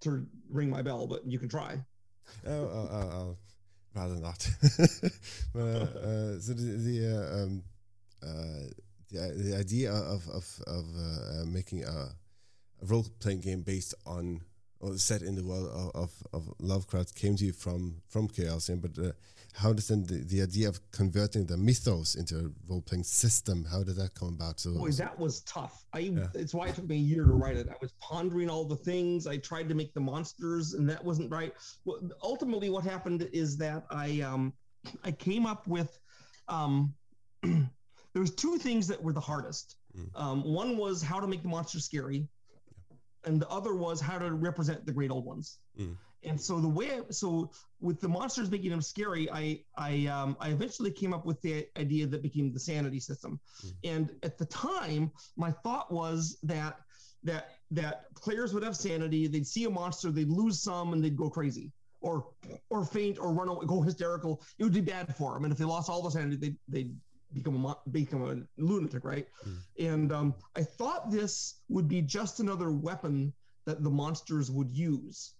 [0.00, 1.78] to ring my bell, but you can try.
[2.46, 3.36] Oh, oh, oh, oh.
[3.94, 4.48] rather not.
[5.54, 7.62] uh, uh, so the the, uh, um,
[8.22, 8.70] uh,
[9.10, 12.10] the the idea of of of uh, making a,
[12.82, 14.40] a role playing game based on
[14.80, 18.82] or set in the world of, of, of Lovecraft came to you from from Chaosium,
[18.82, 19.12] but uh,
[19.56, 23.64] how does then the, the idea of converting the mythos into a role playing system?
[23.64, 24.60] How did that come about?
[24.60, 25.86] So Boy, that was tough.
[25.94, 26.26] I yeah.
[26.34, 27.68] it's why it took me a year to write it.
[27.70, 29.26] I was pondering all the things.
[29.26, 31.54] I tried to make the monsters, and that wasn't right.
[31.86, 34.52] Well, ultimately, what happened is that I um
[35.04, 35.98] I came up with
[36.48, 36.94] um
[37.42, 37.70] there
[38.14, 39.76] was two things that were the hardest.
[39.96, 40.20] Mm.
[40.20, 42.28] Um, one was how to make the monster scary
[43.26, 45.58] and the other was how to represent the great old ones.
[45.78, 45.96] Mm.
[46.22, 47.50] And so the way, so
[47.80, 51.66] with the monsters making them scary, I I um, I eventually came up with the
[51.78, 53.38] idea that became the sanity system.
[53.64, 53.72] Mm.
[53.84, 56.80] And at the time, my thought was that
[57.22, 59.26] that that players would have sanity.
[59.26, 62.26] They'd see a monster, they'd lose some, and they'd go crazy, or
[62.70, 64.42] or faint, or run away, go hysterical.
[64.58, 65.44] It would be bad for them.
[65.44, 66.96] And if they lost all the sanity, they they'd
[67.32, 69.26] become a become a lunatic, right?
[69.46, 69.58] Mm.
[69.78, 73.32] And um, I thought this would be just another weapon
[73.66, 75.34] that the monsters would use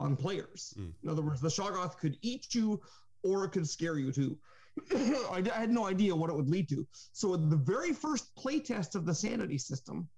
[0.00, 0.74] on players.
[0.78, 0.92] Mm.
[1.02, 2.80] In other words, the Shoggoth could eat you,
[3.22, 4.36] or it could scare you too.
[4.92, 6.86] I, I had no idea what it would lead to.
[7.12, 10.08] So the very first playtest of the sanity system,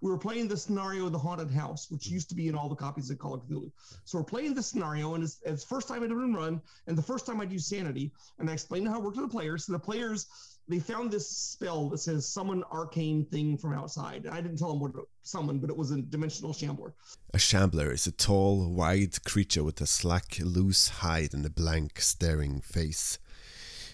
[0.00, 2.68] we were playing the scenario of the haunted house, which used to be in all
[2.68, 3.70] the copies of Call of Cthulhu.
[4.04, 6.96] So we're playing the scenario, and it's, it's first time it had been run, and
[6.96, 9.66] the first time I'd use sanity, and I explained how it worked to the players.
[9.66, 10.26] So the players
[10.68, 14.26] they found this spell that says summon arcane thing from outside.
[14.30, 16.94] I didn't tell them what to summon, but it was a dimensional shambler.
[17.32, 22.00] A shambler is a tall, wide creature with a slack, loose hide and a blank,
[22.00, 23.18] staring face.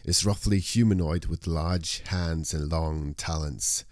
[0.05, 3.85] It is roughly humanoid with large hands and long talons.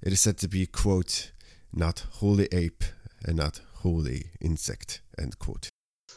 [0.00, 1.32] It is said to be, quote,
[1.72, 2.84] not wholly ape
[3.24, 5.68] and not wholly insect, end quote.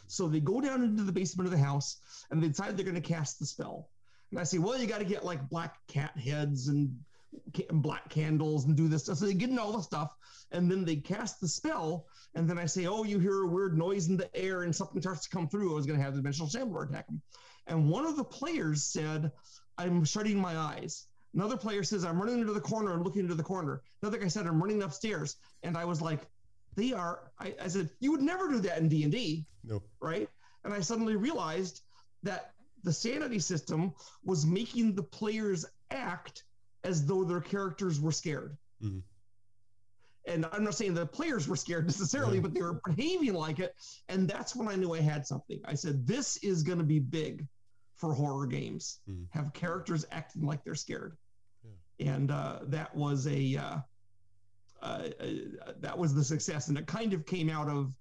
[0.08, 1.97] So they go down into the basement of the house
[2.30, 3.89] and they decide they're going to cast the spell.
[4.32, 6.97] And I say, well, you got to get like black cat heads and
[7.71, 9.17] black candles and do this stuff.
[9.17, 10.11] So they get in all the stuff,
[10.51, 12.07] and then they cast the spell.
[12.34, 15.01] And then I say, oh, you hear a weird noise in the air, and something
[15.01, 15.71] starts to come through.
[15.71, 17.21] I was going to have the dimensional shambler attack them.
[17.67, 19.32] And one of the players said,
[19.78, 21.07] I'm shutting my eyes.
[21.34, 23.82] Another player says, I'm running into the corner and looking into the corner.
[24.01, 25.36] Another guy said, I'm running upstairs.
[25.63, 26.21] And I was like,
[26.76, 27.32] they are.
[27.39, 30.30] I, I said, you would never do that in D and D, no, right?
[30.63, 31.82] And I suddenly realized
[32.23, 32.53] that
[32.86, 36.44] the sanity system was making the players act
[36.84, 38.56] as though their characters were scared.
[38.82, 39.00] Mm-hmm.
[40.28, 42.42] And I'm not saying the players were scared necessarily, yeah.
[42.44, 43.76] but they were behaving like it.
[44.08, 45.60] And that's when I knew I had something.
[45.66, 47.46] I said, this is going to be big
[47.96, 49.00] for horror games.
[49.10, 49.24] Mm-hmm.
[49.38, 51.18] Have characters acting like they're scared.
[51.64, 52.14] Yeah.
[52.14, 53.78] And uh, that was a uh,
[54.82, 57.92] uh, uh, that was the success, and it kind of came out of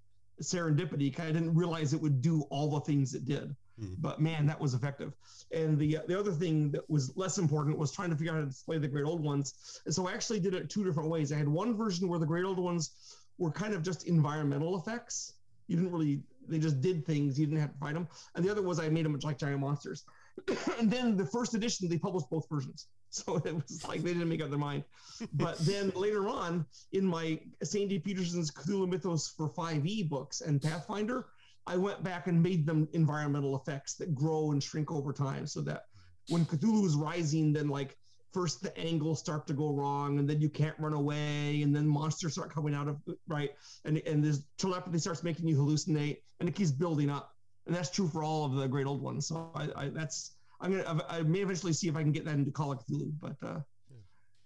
[0.41, 1.17] serendipity.
[1.19, 3.55] I didn't realize it would do all the things it did.
[3.81, 3.95] Mm-hmm.
[3.99, 5.13] But man, that was effective.
[5.51, 8.41] And the the other thing that was less important was trying to figure out how
[8.41, 9.81] to display the great old ones.
[9.85, 11.31] And so I actually did it two different ways.
[11.31, 12.91] I had one version where the great old ones
[13.37, 15.33] were kind of just environmental effects.
[15.67, 17.39] You didn't really they just did things.
[17.39, 18.07] You didn't have to fight them.
[18.35, 20.05] And the other was I made them like giant monsters.
[20.79, 22.87] and then the first edition they published both versions.
[23.15, 24.83] So it was like they didn't make up their mind.
[25.33, 31.27] But then later on in my Sandy Petersen's Cthulhu Mythos for 5e books and Pathfinder,
[31.67, 35.61] I went back and made them environmental effects that grow and shrink over time so
[35.61, 35.85] that
[36.29, 37.97] when Cthulhu is rising, then like
[38.35, 41.87] first the angles start to go wrong and then you can't run away and then
[41.87, 42.97] monsters start coming out of
[43.29, 43.51] right
[43.85, 47.33] and and this telepathy starts making you hallucinate and it keeps building up
[47.65, 50.69] and that's true for all of the great old ones so i, I that's i'm
[50.69, 53.37] gonna i may eventually see if i can get that into call of cthulhu but
[53.41, 54.01] uh yeah.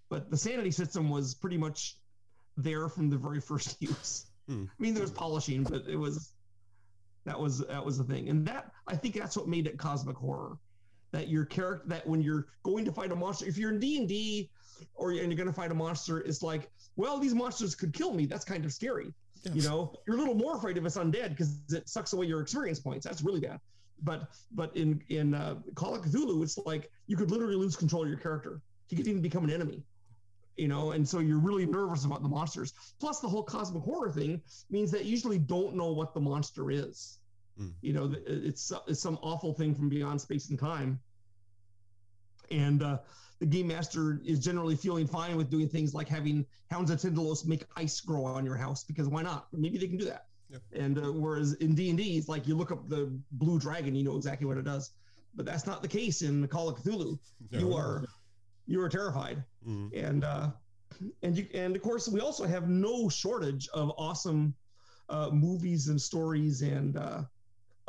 [0.07, 1.97] but the sanity system was pretty much
[2.57, 4.65] there from the very first use hmm.
[4.69, 6.33] i mean there was polishing but it was
[7.29, 10.17] that was that was the thing, and that I think that's what made it cosmic
[10.17, 10.57] horror.
[11.11, 13.97] That your character, that when you're going to fight a monster, if you're in D
[13.97, 14.49] and D,
[14.95, 18.15] or and you're going to fight a monster, it's like, well, these monsters could kill
[18.15, 18.25] me.
[18.25, 19.13] That's kind of scary.
[19.43, 19.55] Yes.
[19.55, 22.41] You know, you're a little more afraid if it's undead because it sucks away your
[22.41, 23.05] experience points.
[23.05, 23.59] That's really bad.
[24.01, 28.03] But but in in uh, Call of Cthulhu, it's like you could literally lose control
[28.03, 28.59] of your character.
[28.89, 29.83] You could even become an enemy
[30.59, 32.73] you know, and so you're really nervous about the monsters.
[32.99, 36.69] Plus, the whole cosmic horror thing means that you usually don't know what the monster
[36.69, 37.18] is.
[37.59, 37.73] Mm.
[37.81, 40.99] You know, it's it's some awful thing from beyond space and time,
[42.51, 42.99] and uh,
[43.39, 47.45] the game master is generally feeling fine with doing things like having hounds of Tindalos
[47.45, 49.47] make ice grow on your house because why not?
[49.53, 50.27] Maybe they can do that.
[50.49, 50.61] Yep.
[50.73, 53.95] And uh, whereas in D and D, it's like you look up the blue dragon,
[53.95, 54.91] you know exactly what it does.
[55.35, 57.19] But that's not the case in the Call of Cthulhu.
[57.51, 57.59] No.
[57.59, 58.05] You are
[58.67, 59.43] you are terrified.
[59.67, 60.05] Mm-hmm.
[60.05, 60.49] And uh,
[61.23, 64.53] and you and of course we also have no shortage of awesome
[65.09, 67.21] uh, movies and stories and uh,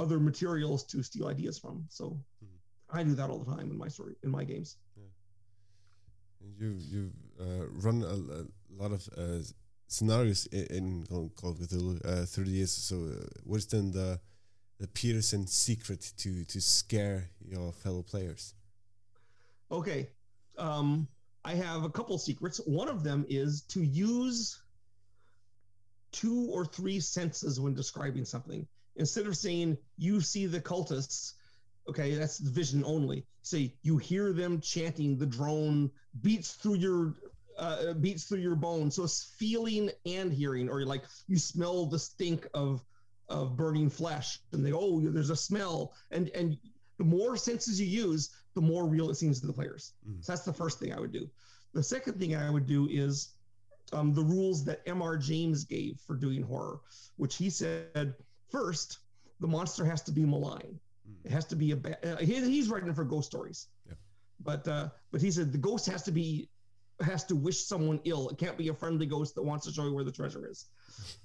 [0.01, 1.85] other materials to steal ideas from.
[1.91, 2.05] So
[2.45, 2.99] mm-hmm.
[2.99, 4.77] I do that all the time in my story in my games.
[4.97, 5.11] Yeah.
[6.59, 8.43] You you uh, run a, a,
[8.83, 9.43] lot of uh,
[9.89, 12.73] scenarios in, in Call of Cthulhu uh, through the years.
[12.73, 14.21] So uh, what's then the
[14.79, 18.55] the Petersen secret to to scare your fellow players?
[19.71, 20.09] Okay,
[20.59, 21.07] um,
[21.45, 22.59] I have a couple secrets.
[22.67, 24.63] One of them is to use
[26.13, 28.67] two or three senses when describing something.
[29.01, 31.33] Instead of saying you see the cultists,
[31.89, 33.25] okay, that's the vision only.
[33.41, 35.91] Say you hear them chanting, the drone
[36.21, 37.15] beats through your
[37.59, 38.95] uh, beats through your bones.
[38.95, 42.85] So it's feeling and hearing, or like you smell the stink of
[43.31, 46.59] of burning flesh, and they oh, there's a smell, and and
[46.99, 49.95] the more senses you use, the more real it seems to the players.
[50.07, 50.23] Mm.
[50.23, 51.27] So that's the first thing I would do.
[51.73, 53.31] The second thing I would do is
[53.95, 55.17] um, the rules that M.R.
[55.17, 56.81] James gave for doing horror,
[57.17, 58.15] which he said
[58.51, 58.99] first,
[59.41, 60.79] the monster has to be malign.
[61.09, 61.27] Mm.
[61.27, 61.99] It has to be a bad.
[62.05, 63.95] Uh, he, he's writing for ghost stories, yeah.
[64.41, 66.49] but uh, but he said the ghost has to be
[67.01, 68.29] has to wish someone ill.
[68.29, 70.67] It can't be a friendly ghost that wants to show you where the treasure is,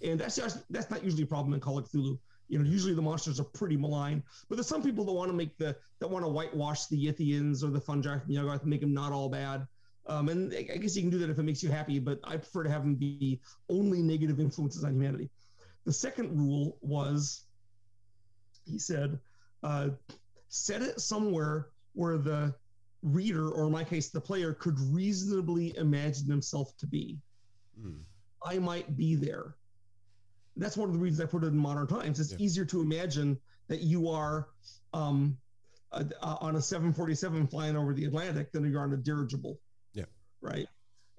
[0.02, 2.18] and that's just, that's not usually a problem in Call of Cthulhu.
[2.48, 5.36] You know, usually the monsters are pretty malign, but there's some people that want to
[5.36, 8.94] make the that want to whitewash the Yithians or the Fungi from and make them
[8.94, 9.68] not all bad.
[10.08, 12.38] Um, and I guess you can do that if it makes you happy, but I
[12.38, 15.32] prefer to have them be only negative influences on humanity.
[15.86, 17.46] The second rule was,
[18.66, 19.20] he said,
[19.64, 19.90] uh,
[20.50, 22.54] set it somewhere where the
[23.04, 27.20] reader, or in my case, the player, could reasonably imagine himself to be.
[27.80, 28.00] Mm.
[28.44, 29.56] I might be there
[30.58, 32.20] that's one of the reasons I put it in modern times.
[32.20, 32.38] It's yeah.
[32.40, 34.48] easier to imagine that you are
[34.94, 35.38] um,
[35.92, 39.60] uh, on a 747 flying over the Atlantic than you are on a dirigible.
[39.94, 40.06] Yeah.
[40.42, 40.68] Right.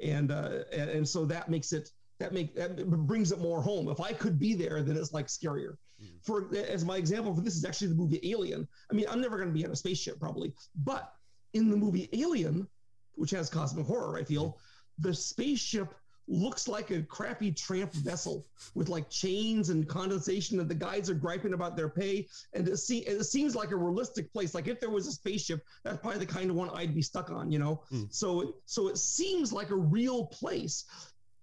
[0.03, 3.89] And, uh, and, and so that makes it that make that brings it more home.
[3.89, 5.77] If I could be there, then it's like scarier.
[6.03, 6.09] Mm.
[6.23, 8.67] For as my example for this is actually the movie Alien.
[8.91, 10.53] I mean, I'm never going to be on a spaceship probably,
[10.85, 11.13] but
[11.55, 12.67] in the movie Alien,
[13.15, 14.59] which has cosmic horror, I feel
[14.99, 15.95] the spaceship
[16.29, 21.15] looks like a crappy tramp vessel with like chains and condensation and the guys are
[21.15, 24.81] griping about their pay and it, see, it seems like a realistic place like if
[24.81, 27.59] there was a spaceship that's probably the kind of one i'd be stuck on you
[27.59, 28.13] know mm.
[28.13, 30.85] so so it seems like a real place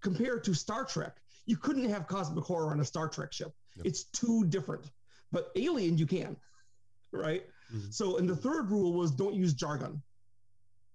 [0.04, 3.86] compared to star trek you couldn't have cosmic horror on a star trek ship yep.
[3.86, 4.92] it's too different
[5.32, 6.36] but alien you can
[7.12, 7.90] right mm-hmm.
[7.90, 10.02] so and the third rule was don't use jargon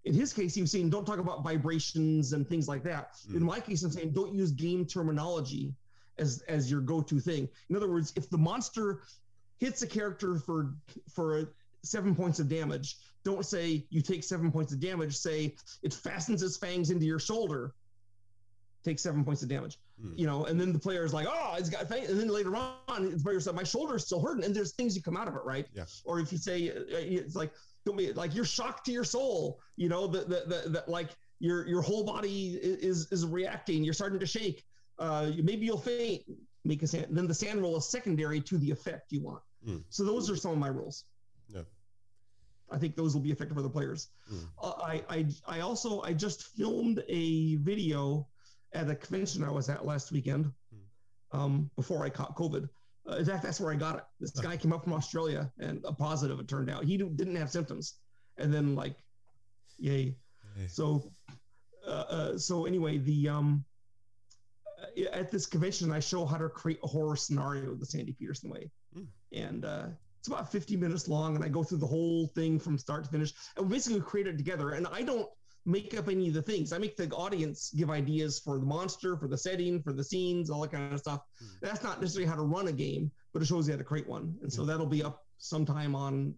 [0.04, 3.14] in his case, he was saying, don't talk about vibrations and things like that.
[3.30, 3.36] Mm.
[3.36, 5.74] In my case, I'm saying, don't use game terminology
[6.18, 7.48] as as your go-to thing.
[7.68, 9.02] In other words, if the monster
[9.59, 10.74] hits a character for
[11.12, 11.52] for
[11.82, 15.16] seven points of damage, don't say you take seven points of damage.
[15.16, 17.74] Say it fastens its fangs into your shoulder,
[18.85, 19.79] take seven points of damage.
[20.03, 20.18] Mm.
[20.18, 22.09] You know, and then the player is like, oh, it's got fangs.
[22.09, 24.95] And then later on, the player's like, my shoulder is still hurting, and there's things
[24.97, 25.66] you come out of it, right?
[25.74, 25.85] Yeah.
[26.05, 27.51] Or if you say uh, it's like
[27.89, 31.11] don't be like you're shocked to your soul you know that that that like
[31.41, 34.64] your your whole body is is reacting you're starting to shake
[34.99, 36.22] uh maybe you'll faint
[36.64, 39.83] make a SAN then the SAN roll is secondary to the effect you want mm.
[39.89, 41.05] so those are some of my rules
[41.49, 41.62] yeah
[42.70, 44.09] I think those will be effective for the players.
[44.31, 44.47] Mm.
[44.62, 48.29] Uh, I, I I also I just filmed a video
[48.73, 51.39] at a convention I was at last weekend, mm.
[51.39, 52.69] um, before I caught COVID,
[53.09, 54.05] uh, in fact, that's where I got it.
[54.21, 56.85] This guy came up from Australia and a positive, it turned out.
[56.85, 57.95] He didn't have symptoms.
[58.37, 58.95] And then, like,
[59.79, 60.14] yay.
[60.69, 61.11] So,
[61.87, 63.64] uh, uh, so anyway, the, um,
[64.81, 68.51] uh, at this convention, I show how to create a horror scenario the Sandy Petersen
[68.51, 68.71] way.
[68.97, 69.07] Mm.
[69.33, 69.87] And, uh,
[70.19, 73.11] it's about 50 minutes long and I go through the whole thing from start to
[73.11, 74.71] finish and we basically create it together.
[74.71, 75.29] And I don't,
[75.69, 76.73] make up any of the things.
[76.73, 80.49] I make the audience give ideas for the monster, for the setting, for the scenes,
[80.49, 81.21] all that kind of stuff.
[81.45, 81.61] Mm.
[81.61, 84.09] That's not necessarily how to run a game, but it shows you how to create
[84.09, 84.35] one.
[84.41, 84.66] And so mm.
[84.66, 86.35] that'll be up sometime on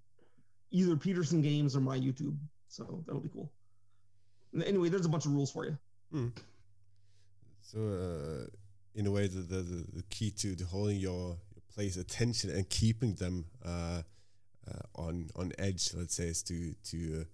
[0.72, 2.36] either Petersen Games or my YouTube.
[2.66, 3.52] So that'll be cool.
[4.66, 5.78] Anyway, there's a bunch of rules for you.
[6.12, 6.32] Mm.
[7.62, 8.46] So, uh,
[8.96, 9.62] in a way, the, the,
[9.92, 14.02] the key to, to holding your, your players' attention and keeping them uh,
[14.68, 17.26] uh, on on edge, let's say, is to to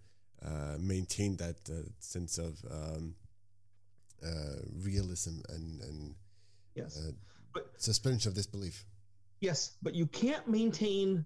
[0.45, 3.15] uh, maintain that uh, sense of um,
[4.25, 6.15] uh, realism and and
[6.75, 7.13] yes, uh,
[7.55, 8.85] but suspension of disbelief.
[9.41, 11.25] Yes, but you can't maintain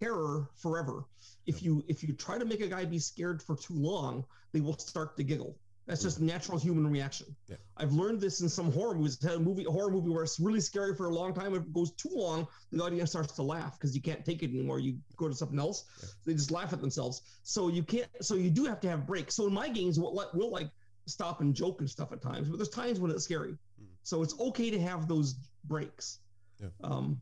[0.00, 1.04] terror forever.
[1.46, 4.60] If you if you try to make a guy be scared for too long, they
[4.60, 5.56] will start to giggle.
[5.88, 7.34] That's just natural human reaction.
[7.48, 7.56] Yeah.
[7.78, 9.24] I've learned this in some horror movies.
[9.24, 11.54] A movie, a horror movie where it's really scary for a long time.
[11.54, 14.50] If it goes too long, the audience starts to laugh because you can't take it
[14.50, 14.80] anymore.
[14.80, 15.86] You go to something else.
[16.02, 16.08] Yeah.
[16.26, 17.22] They just laugh at themselves.
[17.42, 18.06] So you can't.
[18.20, 19.34] So you do have to have breaks.
[19.34, 20.68] So in my games, we'll, we'll like
[21.06, 23.52] stop and joke and stuff at times, but there's times when it's scary.
[23.78, 23.86] Hmm.
[24.02, 26.18] So it's okay to have those breaks.
[26.60, 26.68] Yeah.
[26.84, 27.18] Um,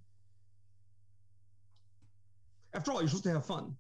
[2.75, 3.77] after all, you're supposed to have fun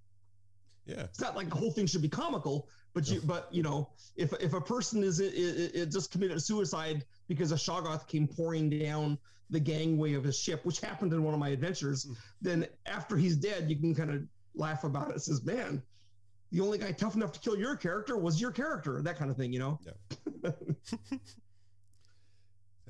[0.86, 1.00] Yeah.
[1.02, 4.32] it's not like the whole thing should be comical but you but you know if
[4.40, 8.70] if a person is it, it, it just committed suicide because a shoggoth came pouring
[8.70, 9.18] down
[9.50, 12.16] the gangway of his ship which happened in one of my adventures Mm.
[12.40, 14.22] then after he's dead you can kind of
[14.54, 15.16] laugh about it.
[15.16, 15.82] it says man
[16.52, 19.36] the only guy tough enough to kill your character was your character that kind of
[19.36, 19.78] thing you know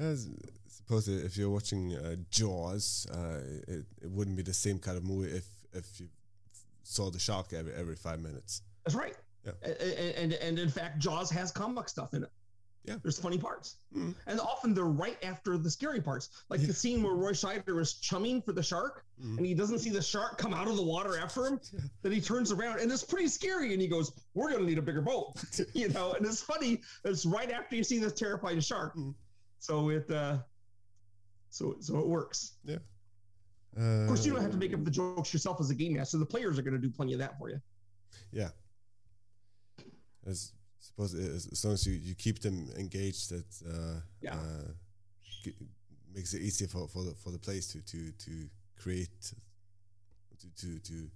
[0.00, 0.14] I
[0.68, 5.04] suppose if you're watching uh, Jaws, uh, it, it wouldn't be the same kind of
[5.04, 6.08] movie if if you
[6.84, 8.62] saw the shark every every five minutes.
[8.84, 9.16] that's right
[9.46, 9.52] Yeah.
[9.62, 12.30] A- a- and, and in fact jaws has comic stuff in it
[12.84, 12.96] Yeah.
[13.02, 14.14] there's funny parts Mhm.
[14.26, 16.66] and often they're right after the scary parts like Yeah.
[16.68, 19.36] the scene where roy scheider is chumming for the shark Mhm.
[19.38, 21.80] and he doesn't see the shark come out of the water after him Yeah.
[22.02, 24.78] then he turns around and it's pretty scary and he goes we're going to need
[24.78, 25.34] a bigger boat
[25.74, 29.14] you know and it's funny it's right after you see this terrifying shark Mhm.
[29.60, 30.38] so it uh
[31.50, 32.54] so so it works
[33.78, 35.92] Uh, of course you don't have to make up the jokes yourself as a game
[35.94, 37.60] master the players are going to do plenty of that for you
[38.32, 38.50] Yeah.
[40.26, 44.34] As suppose as, as long as you, you keep them engaged, that uh, Yeah.
[44.34, 44.70] uh,
[45.42, 45.54] g-
[46.14, 48.48] makes it easier for, for the for the players to to to
[48.78, 49.10] create
[50.38, 51.10] to to to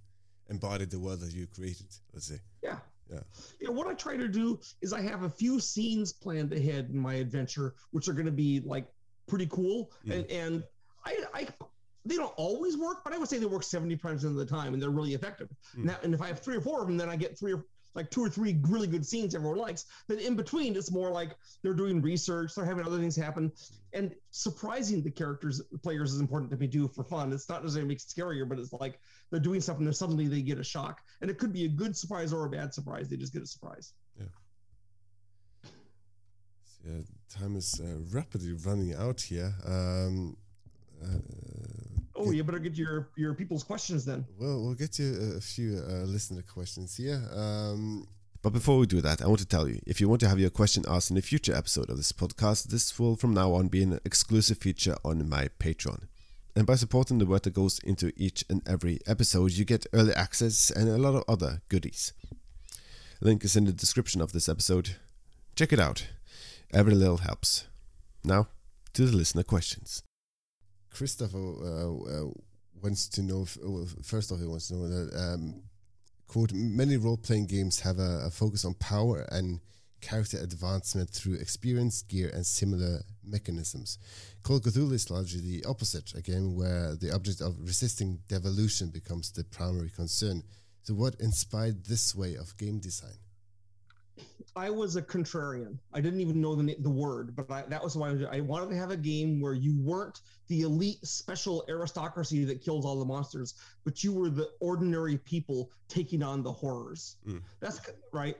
[0.49, 1.87] embody the world that you created.
[2.13, 2.39] Let's say.
[2.63, 2.79] Yeah.
[3.11, 3.19] Yeah.
[3.59, 3.69] Yeah.
[3.69, 7.15] What I try to do is I have a few scenes planned ahead in my
[7.15, 8.85] adventure, which are going to be like
[9.27, 9.91] pretty cool.
[10.05, 10.13] Mm.
[10.13, 10.63] And, and
[11.05, 11.47] I, I,
[12.05, 14.81] they don't always work, but I would say they work 70% of the time and
[14.81, 15.49] they're really effective.
[15.77, 15.85] Mm.
[15.85, 17.65] Now, and if I have three or four of them, then I get three or
[17.93, 19.85] like two or three really good scenes everyone likes.
[20.07, 23.51] Then in between, it's more like they're doing research, they're having other things happen.
[23.93, 27.33] And surprising the characters, the players is important to me do for fun.
[27.33, 30.41] It's not necessarily makes it scarier, but it's like they're doing something and suddenly they
[30.41, 31.01] get a shock.
[31.21, 33.09] And it could be a good surprise or a bad surprise.
[33.09, 33.93] They just get a surprise.
[36.85, 39.53] Yeah, time is uh, rapidly running out here.
[39.65, 40.35] Um,
[41.03, 41.19] uh,
[42.27, 44.25] Oh, you better get your your people's questions then.
[44.39, 47.21] Well, we'll get to a, a few uh, listener questions here.
[47.33, 48.07] Um,
[48.41, 50.39] but before we do that, I want to tell you if you want to have
[50.39, 53.67] your question asked in a future episode of this podcast, this will from now on
[53.67, 56.07] be an exclusive feature on my Patreon.
[56.55, 60.13] And by supporting the work that goes into each and every episode, you get early
[60.13, 62.13] access and a lot of other goodies.
[63.21, 64.97] Link is in the description of this episode.
[65.55, 66.07] Check it out.
[66.73, 67.67] Every little helps.
[68.23, 68.47] Now,
[68.93, 70.03] to the listener questions.
[70.91, 72.29] Christopher uh, uh,
[72.81, 73.43] wants to know.
[73.43, 75.63] If, well, first off, he wants to know that um,
[76.27, 79.59] quote many role-playing games have a, a focus on power and
[80.01, 83.97] character advancement through experience, gear, and similar mechanisms.
[84.43, 88.89] Call of Cthulhu is largely the opposite, a game where the object of resisting devolution
[88.89, 90.43] becomes the primary concern.
[90.83, 93.17] So, what inspired this way of game design?
[94.55, 95.77] I was a contrarian.
[95.93, 98.41] I didn't even know the the word, but I, that was why I, was- I
[98.41, 102.99] wanted to have a game where you weren't the elite special aristocracy that kills all
[102.99, 103.53] the monsters,
[103.85, 107.15] but you were the ordinary people taking on the horrors.
[107.25, 107.41] Mm.
[107.61, 107.79] That's
[108.11, 108.35] right.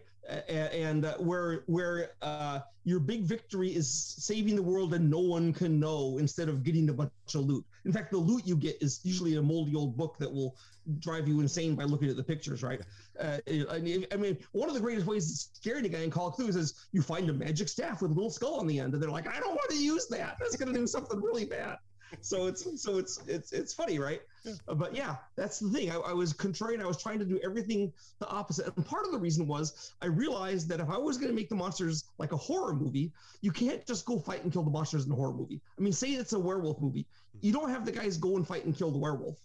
[0.48, 5.52] And uh, where where uh, your big victory is saving the world and no one
[5.54, 7.66] can know instead of getting a bunch of loot.
[7.86, 10.56] In fact, the loot you get is usually a moldy old book that will
[11.00, 12.82] drive you insane by looking at the pictures, right?
[13.20, 13.38] Uh,
[13.70, 16.28] I mean, I mean, one of the greatest ways to scare a guy in Call
[16.28, 18.94] of Cthulhu is you find a magic staff with a little skull on the end,
[18.94, 20.38] and they're like, "I don't want to use that.
[20.40, 21.78] That's going to do something really bad."
[22.20, 24.22] So it's so it's it's it's funny, right?
[24.44, 24.54] Yeah.
[24.68, 25.92] Uh, but yeah, that's the thing.
[25.92, 26.82] I, I was contrarian.
[26.82, 30.08] I was trying to do everything the opposite, and part of the reason was I
[30.08, 33.52] realized that if I was going to make the monsters like a horror movie, you
[33.52, 35.62] can't just go fight and kill the monsters in a horror movie.
[35.78, 37.08] I mean, say it's a werewolf movie,
[37.40, 39.38] you don't have the guys go and fight and kill the werewolf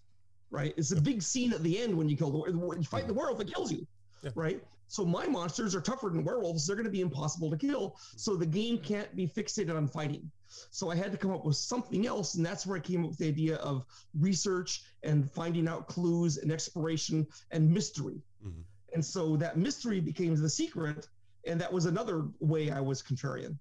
[0.51, 0.75] right?
[0.77, 3.15] It's a big scene at the end when you kill the when you fight the
[3.15, 3.87] werewolf, it kills you,
[4.23, 4.31] Yeah.
[4.35, 4.63] right?
[4.89, 7.97] So my monsters are tougher than werewolves; they're going to be impossible to kill.
[8.17, 10.31] So the game can't be fixated on fighting.
[10.71, 13.11] So I had to come up with something else, and that's where I came up
[13.11, 13.85] with the idea of
[14.15, 18.23] research and finding out clues and exploration and mystery.
[18.45, 18.63] Mhm.
[18.95, 21.09] And so that mystery became the secret,
[21.47, 23.59] and that was another way I was contrarian.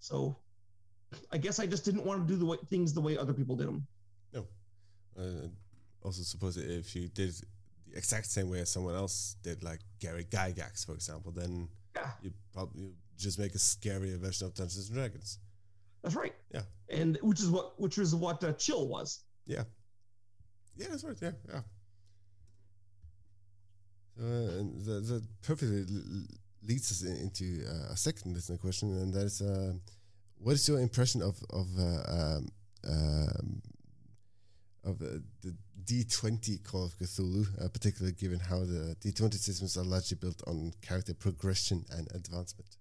[0.00, 0.36] So
[1.30, 3.54] I guess I just didn't want to do the way, things the way other people
[3.54, 3.86] did them.
[5.16, 5.48] Uh,
[6.02, 7.32] also, suppose if you did
[7.88, 12.10] the exact same way as someone else did, like Gary Gygax, for example, then Yeah.
[12.22, 15.38] you probably just make a scarier version of Dungeons and Dragons.
[16.02, 16.34] That's right.
[16.54, 16.62] Yeah.
[16.88, 19.20] And which is what which is what uh, chill was.
[19.46, 19.64] Yeah,
[20.76, 21.16] yeah, that's right.
[21.20, 21.60] Yeah, yeah.
[24.16, 25.84] So, uh, and that, that perfectly
[26.62, 29.72] leads us into uh, a second listener question, and that is, uh,
[30.38, 32.48] what is your impression of of uh, um,
[32.88, 33.62] um,
[34.84, 35.54] of uh, the
[35.84, 40.72] D20 Call of Cthulhu, uh, particularly given how the D20 systems are largely built on
[40.82, 42.76] character progression and advancement?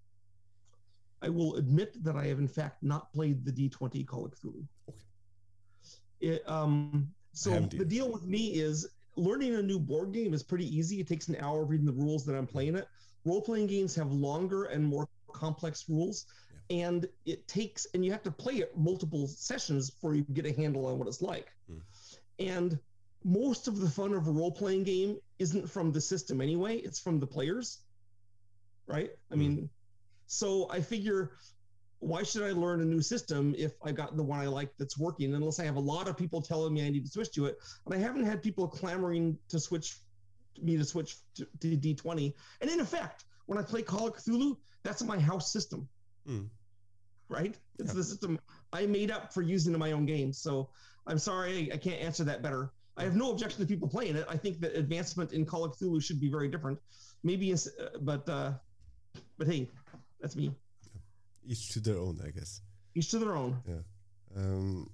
[1.22, 4.66] I will admit that I have in fact not played the D20 Call of Cthulhu.
[4.88, 5.00] Okay.
[6.22, 10.66] It, um, so the deal with me is learning a new board game is pretty
[10.76, 11.00] easy.
[11.00, 12.88] It takes an hour reading the rules that I'm playing it.
[13.26, 16.26] Role playing games have longer and more complex rules.
[16.70, 20.54] And it takes and you have to play it multiple sessions before you get a
[20.54, 21.48] handle on what it's like.
[21.72, 21.82] Mm.
[22.40, 22.80] And
[23.24, 27.00] most of the fun of a role playing game isn't from the system anyway; it's
[27.00, 27.80] from the players,
[28.88, 29.12] right?
[29.32, 29.38] I mm.
[29.38, 29.70] mean,
[30.28, 31.32] so I figure
[32.00, 34.98] why should I learn a new system if I got the one I like that's
[34.98, 35.34] working?
[35.34, 37.58] Unless I have a lot of people telling me I need to switch to it,
[37.86, 39.98] but I haven't had people clamoring to switch
[40.62, 42.34] me to switch to, to D20.
[42.62, 45.88] And in effect, when I play Call of Cthulhu, that's my house system,
[46.28, 46.48] mm.
[47.30, 47.56] Right?
[47.78, 47.96] It's yeah.
[47.96, 48.40] the system
[48.74, 50.34] I made up for using in my own game.
[50.34, 50.70] So
[51.08, 52.72] I'm sorry I can't answer that better.
[52.98, 54.26] I have no objection to people playing it.
[54.28, 56.78] I think that advancement in Call of Cthulhu should be very different.
[57.24, 57.58] Maybe, uh,
[58.02, 58.52] but uh,
[59.38, 59.70] but hey,
[60.20, 60.52] that's me
[61.50, 62.62] each to their own, I guess.
[62.96, 63.58] Each to their own.
[63.68, 63.82] Yeah.
[64.38, 64.90] Um,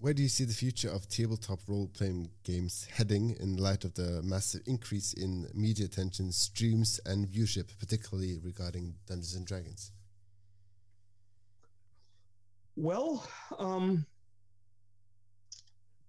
[0.00, 3.94] where do you see the future of tabletop role playing games heading in light of
[3.94, 9.92] the massive increase in media attention, streams, and viewership, particularly regarding Dungeons and Dragons?
[12.80, 14.06] Well, um,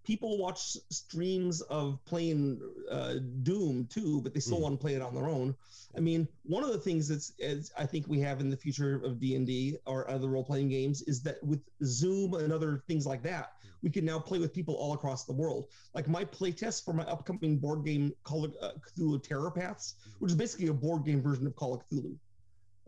[0.03, 2.61] people watch streams of playing
[2.91, 4.61] uh, Doom too, but they still mm.
[4.61, 5.55] want to play it on their own.
[5.97, 9.01] I mean, one of the things that's is, I think we have in the future
[9.03, 12.84] of D and D or other role playing games is that with Zoom and other
[12.88, 15.70] things like that, we can now play with people all across the world.
[15.95, 20.32] Like my playtest for my upcoming board game Call of uh, Cthulhu Terror Paths, which
[20.32, 22.15] is basically a board game version of Call of Cthulhu.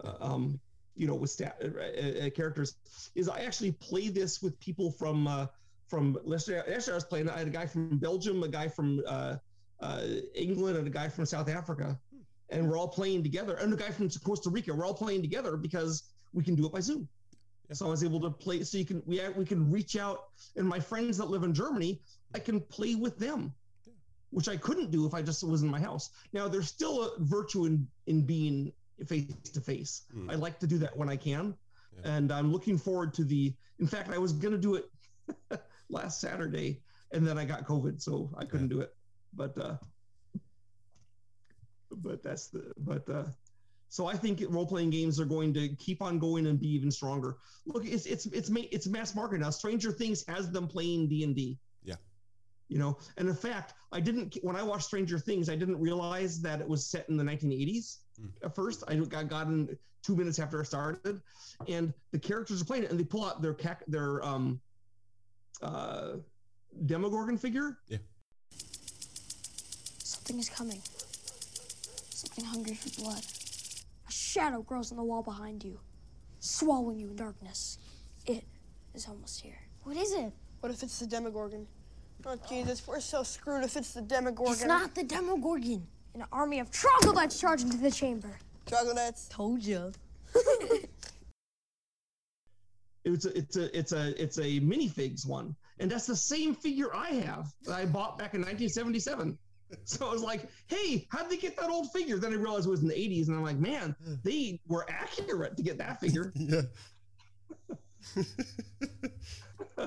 [0.03, 0.59] Uh, um,
[0.95, 2.75] you know, with stat uh, uh, uh, characters,
[3.15, 5.47] is I actually play this with people from uh
[5.91, 7.29] from yesterday, yesterday I was playing.
[7.29, 9.35] I had a guy from Belgium, a guy from uh,
[9.81, 11.99] uh, England, and a guy from South Africa,
[12.49, 13.55] and we're all playing together.
[13.55, 14.73] And a guy from Costa Rica.
[14.73, 17.09] We're all playing together because we can do it by Zoom.
[17.67, 17.75] Yeah.
[17.75, 18.63] So I was able to play.
[18.63, 20.19] So you can we we can reach out,
[20.55, 22.01] and my friends that live in Germany,
[22.33, 23.53] I can play with them,
[23.85, 23.93] yeah.
[24.29, 26.11] which I couldn't do if I just was in my house.
[26.31, 28.71] Now there's still a virtue in in being
[29.05, 30.03] face to face.
[30.29, 31.55] I like to do that when I can,
[31.93, 32.11] yeah.
[32.11, 33.53] and I'm looking forward to the.
[33.79, 34.85] In fact, I was going to do it.
[35.91, 36.81] last Saturday,
[37.11, 38.95] and then I got COVID, so I couldn't do it.
[39.33, 39.75] But uh,
[41.91, 43.25] but that's the but uh,
[43.89, 46.91] so I think role playing games are going to keep on going and be even
[46.91, 47.37] stronger.
[47.65, 49.49] Look, it's it's it's it's mass market now.
[49.49, 51.59] Stranger Things has them playing D and D.
[51.83, 51.95] Yeah.
[52.67, 56.41] You know, and in fact, I didn't when I watched Stranger Things, I didn't realize
[56.41, 57.97] that it was set in the 1980s.
[58.43, 61.21] At first, I got, got in two minutes after I started,
[61.67, 63.55] and the characters are playing it, and they pull out their
[63.87, 64.59] their um
[65.61, 66.13] uh,
[66.85, 67.77] Demogorgon figure.
[67.87, 67.97] Yeah.
[70.03, 70.81] Something is coming.
[72.09, 73.23] Something hungry for blood.
[74.07, 75.79] A shadow grows on the wall behind you,
[76.39, 77.77] swallowing you in darkness.
[78.25, 78.43] It
[78.93, 79.59] is almost here.
[79.83, 80.31] What is it?
[80.59, 81.67] What if it's the Demogorgon?
[82.25, 84.53] Oh, Jesus, we're so screwed if it's the Demogorgon.
[84.53, 85.87] It's not the Demogorgon.
[86.13, 88.37] An army of troglodytes charge into the chamber.
[88.65, 89.29] Troglodytes?
[89.29, 89.93] Told you.
[93.05, 96.93] it's a it's a it's a it's a minifigs one, and that's the same figure
[96.95, 99.37] I have that I bought back in 1977.
[99.85, 102.71] So I was like, "Hey, how'd they get that old figure?" Then I realized it
[102.71, 106.33] was in the 80s, and I'm like, "Man, they were accurate to get that figure."
[106.35, 106.61] yeah.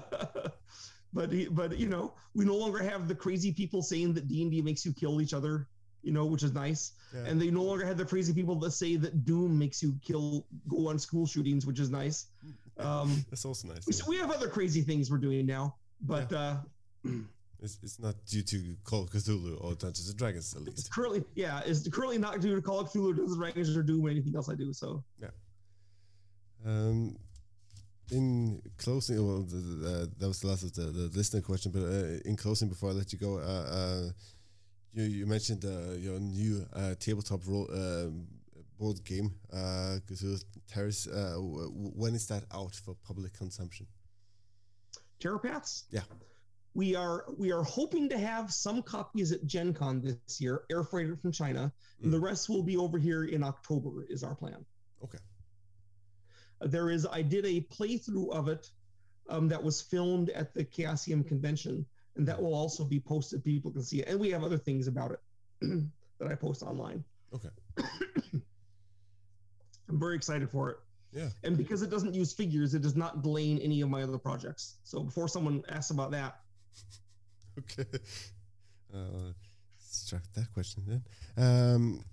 [1.12, 4.50] but but you know, we no longer have the crazy people saying that D and
[4.50, 5.68] D makes you kill each other
[6.04, 6.92] you know, which is nice.
[7.14, 7.24] Yeah.
[7.26, 10.46] And they no longer have the crazy people that say that Doom makes you kill,
[10.68, 12.26] go on school shootings, which is nice.
[12.76, 13.86] Um, That's also nice.
[13.86, 14.02] We, yeah.
[14.08, 16.56] we, have other crazy things we're doing now, but yeah.
[17.04, 17.10] uh,
[17.62, 20.80] it's, it's not due to Call of Cthulhu or Dungeons and Dragons, at least.
[20.80, 23.84] It's currently, yeah, it's currently not due to Call of Cthulhu, Dungeons and Dragons, or
[23.84, 24.72] Doom, or anything else I do.
[24.72, 25.28] So yeah.
[26.66, 27.16] Um,
[28.10, 31.82] in closing, well, the, the, that was the last of the, the listener question, but
[31.82, 34.10] uh, in closing, before I let you go, uh, uh
[34.94, 38.26] you you mentioned uh, your new uh, tabletop role um,
[38.78, 39.98] board game, uh,
[40.68, 41.06] Terrace.
[41.06, 43.86] Uh, when is that out for public consumption?
[45.20, 45.84] Terror Paths.
[45.90, 46.02] Yeah.
[46.74, 50.82] We are we are hoping to have some copies at Gen Con this year, air
[50.82, 52.04] freighted from China, mm.
[52.04, 54.04] and the rest will be over here in October.
[54.08, 54.64] Is our plan.
[55.02, 55.18] Okay.
[56.60, 57.06] Uh, there is.
[57.06, 58.68] I did a playthrough of it
[59.28, 61.86] um, that was filmed at the Chaosium convention
[62.16, 63.44] and that will also be posted.
[63.44, 65.20] People can see it, and we have other things about it
[66.18, 67.04] that I post online.
[67.34, 67.48] Okay.
[69.88, 70.78] I'm very excited for it.
[71.12, 71.28] Yeah.
[71.44, 74.76] And because it doesn't use figures, it does not delay any of my other projects.
[74.82, 76.40] So before someone asks about that,
[77.58, 77.86] Okay.
[78.92, 79.32] Uh,
[79.78, 81.02] struck that question then.
[81.36, 82.04] Um,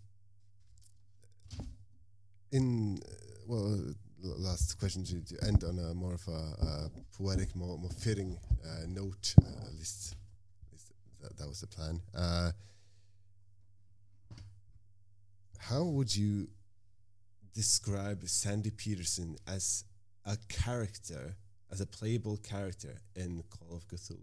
[2.51, 3.13] in uh,
[3.47, 3.93] well,
[4.23, 8.37] last question to, to end on a more of a, uh poetic, more more fitting
[8.65, 9.33] uh, note.
[9.41, 10.15] Uh, at least,
[10.65, 10.91] at least
[11.21, 12.01] that, that was the plan.
[12.15, 12.51] Uh,
[15.59, 16.47] how would you
[17.53, 19.83] describe Sandy Petersen as
[20.25, 21.35] a character,
[21.71, 24.17] as a playable character in Call of Cthulhu?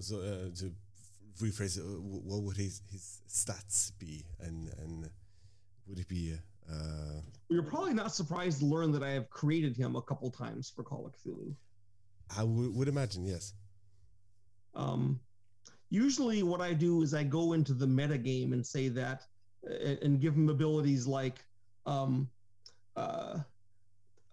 [0.00, 0.72] So, uh, to
[1.40, 5.10] rephrase it, what would his his stats be, and and
[5.86, 6.34] would it be?
[6.70, 10.72] Uh, you're probably not surprised to learn that I have created him a couple times
[10.74, 11.54] for Call of Cthulhu.
[12.36, 13.52] I would would imagine, yes.
[14.74, 15.20] Um,
[15.90, 19.22] usually, what I do is I go into the meta game and say that,
[19.68, 21.44] uh, and give him abilities like
[21.84, 22.28] um,
[22.96, 23.38] uh,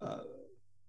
[0.01, 0.19] uh,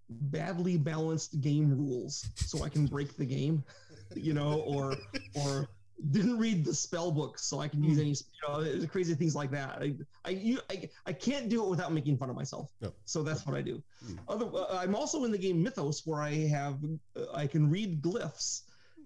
[0.08, 3.64] badly balanced game rules, so I can break the game,
[4.14, 4.94] you know, or
[5.34, 5.68] or
[6.10, 9.50] didn't read the spell book, so I can use any, you know, crazy things like
[9.50, 9.82] that.
[9.82, 9.94] I
[10.24, 12.70] I, you, I I can't do it without making fun of myself.
[12.80, 12.92] No.
[13.04, 13.82] So that's what I do.
[14.04, 14.14] Hmm.
[14.28, 16.78] Other, uh, I'm also in the game Mythos, where I have
[17.16, 18.62] uh, I can read glyphs,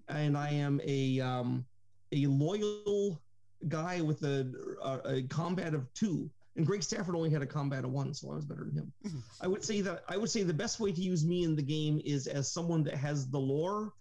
[0.07, 1.65] and I am a um,
[2.11, 3.21] a loyal
[3.67, 4.51] guy with a,
[4.83, 6.29] a, a combat of two.
[6.57, 8.93] And Greg Stafford only had a combat of one, so I was better than him.
[9.05, 9.21] Mhm.
[9.41, 11.61] I would say that I would say the best way to use me in the
[11.61, 13.91] game is as someone that has the lore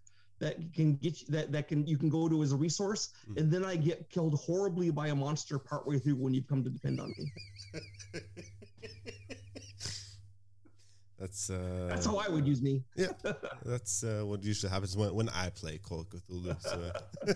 [0.45, 3.39] that can get you, that that can you can go to as a resource, Mhm.
[3.39, 6.71] and then I get killed horribly by a monster partway through when you come to
[6.71, 7.25] depend on me.
[11.19, 12.83] That's uh, That's how I would use me.
[12.97, 13.13] Yeah,
[13.65, 16.61] that's uh, what usually happens when, when I play Call of Cthulhu.
[16.61, 17.33] So, uh,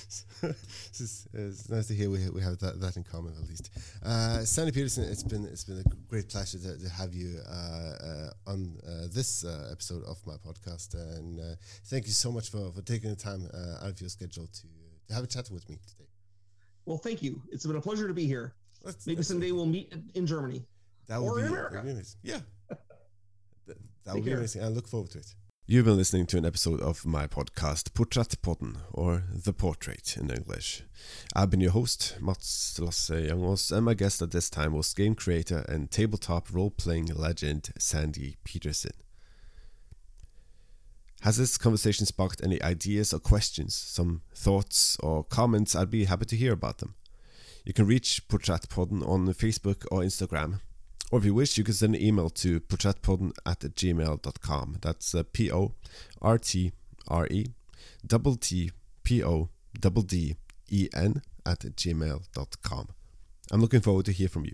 [0.00, 3.70] so it's, it's nice to hear we, we have that, that in common at least.
[4.04, 7.52] Uh, Sandy Petersen, it's been it's been a great pleasure to, to have you uh,
[7.52, 11.54] uh, on uh, this uh, episode of my podcast, and uh,
[11.86, 14.62] thank you so much for, for taking the time uh, out of your schedule to
[15.08, 16.08] to have a chat with me today.
[16.84, 17.40] Well, thank you.
[17.50, 18.52] It's been a pleasure to be here.
[18.84, 20.66] That's- Maybe that's- someday we'll meet in Germany.
[21.06, 21.78] That would Or be, in America.
[21.78, 22.04] amazing.
[22.22, 22.40] Yeah.
[24.04, 24.38] That, that Take would be care.
[24.38, 24.64] amazing.
[24.64, 25.34] I look forward to it.
[25.66, 30.82] You've been listening to an episode of my podcast, Porträttpodden, or The Portrait in English.
[31.36, 35.14] I've been your host, Mats Lasse Youngås, and my guest at this time was game
[35.14, 38.92] creator and tabletop role playing legend Sandy Petersen.
[41.20, 45.76] Has this conversation sparked any ideas or questions, some thoughts or comments?
[45.76, 46.94] I'd be happy to hear about them.
[47.66, 50.60] You can reach Porträttpodden on Facebook or Instagram.
[51.10, 54.78] Or if you wish, you can send an email to porträttpodden at gmail.com.
[54.82, 55.74] That's uh, P O
[56.20, 56.72] R T
[57.08, 57.46] R E
[58.06, 58.70] double T
[59.04, 59.48] P O
[59.78, 60.36] double D
[60.70, 62.88] E N at gmail.com.
[63.50, 64.52] I'm looking forward to hear from you.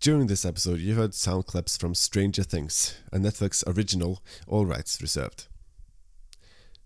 [0.00, 5.02] During this episode, you heard sound clips from Stranger Things, a Netflix original, all rights
[5.02, 5.48] reserved.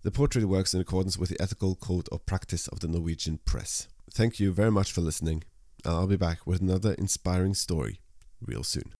[0.01, 3.87] The portrait works in accordance with the ethical code of practice of the Norwegian press.
[4.11, 5.43] Thank you very much for listening,
[5.85, 7.99] and I'll be back with another inspiring story
[8.47, 8.93] real soon.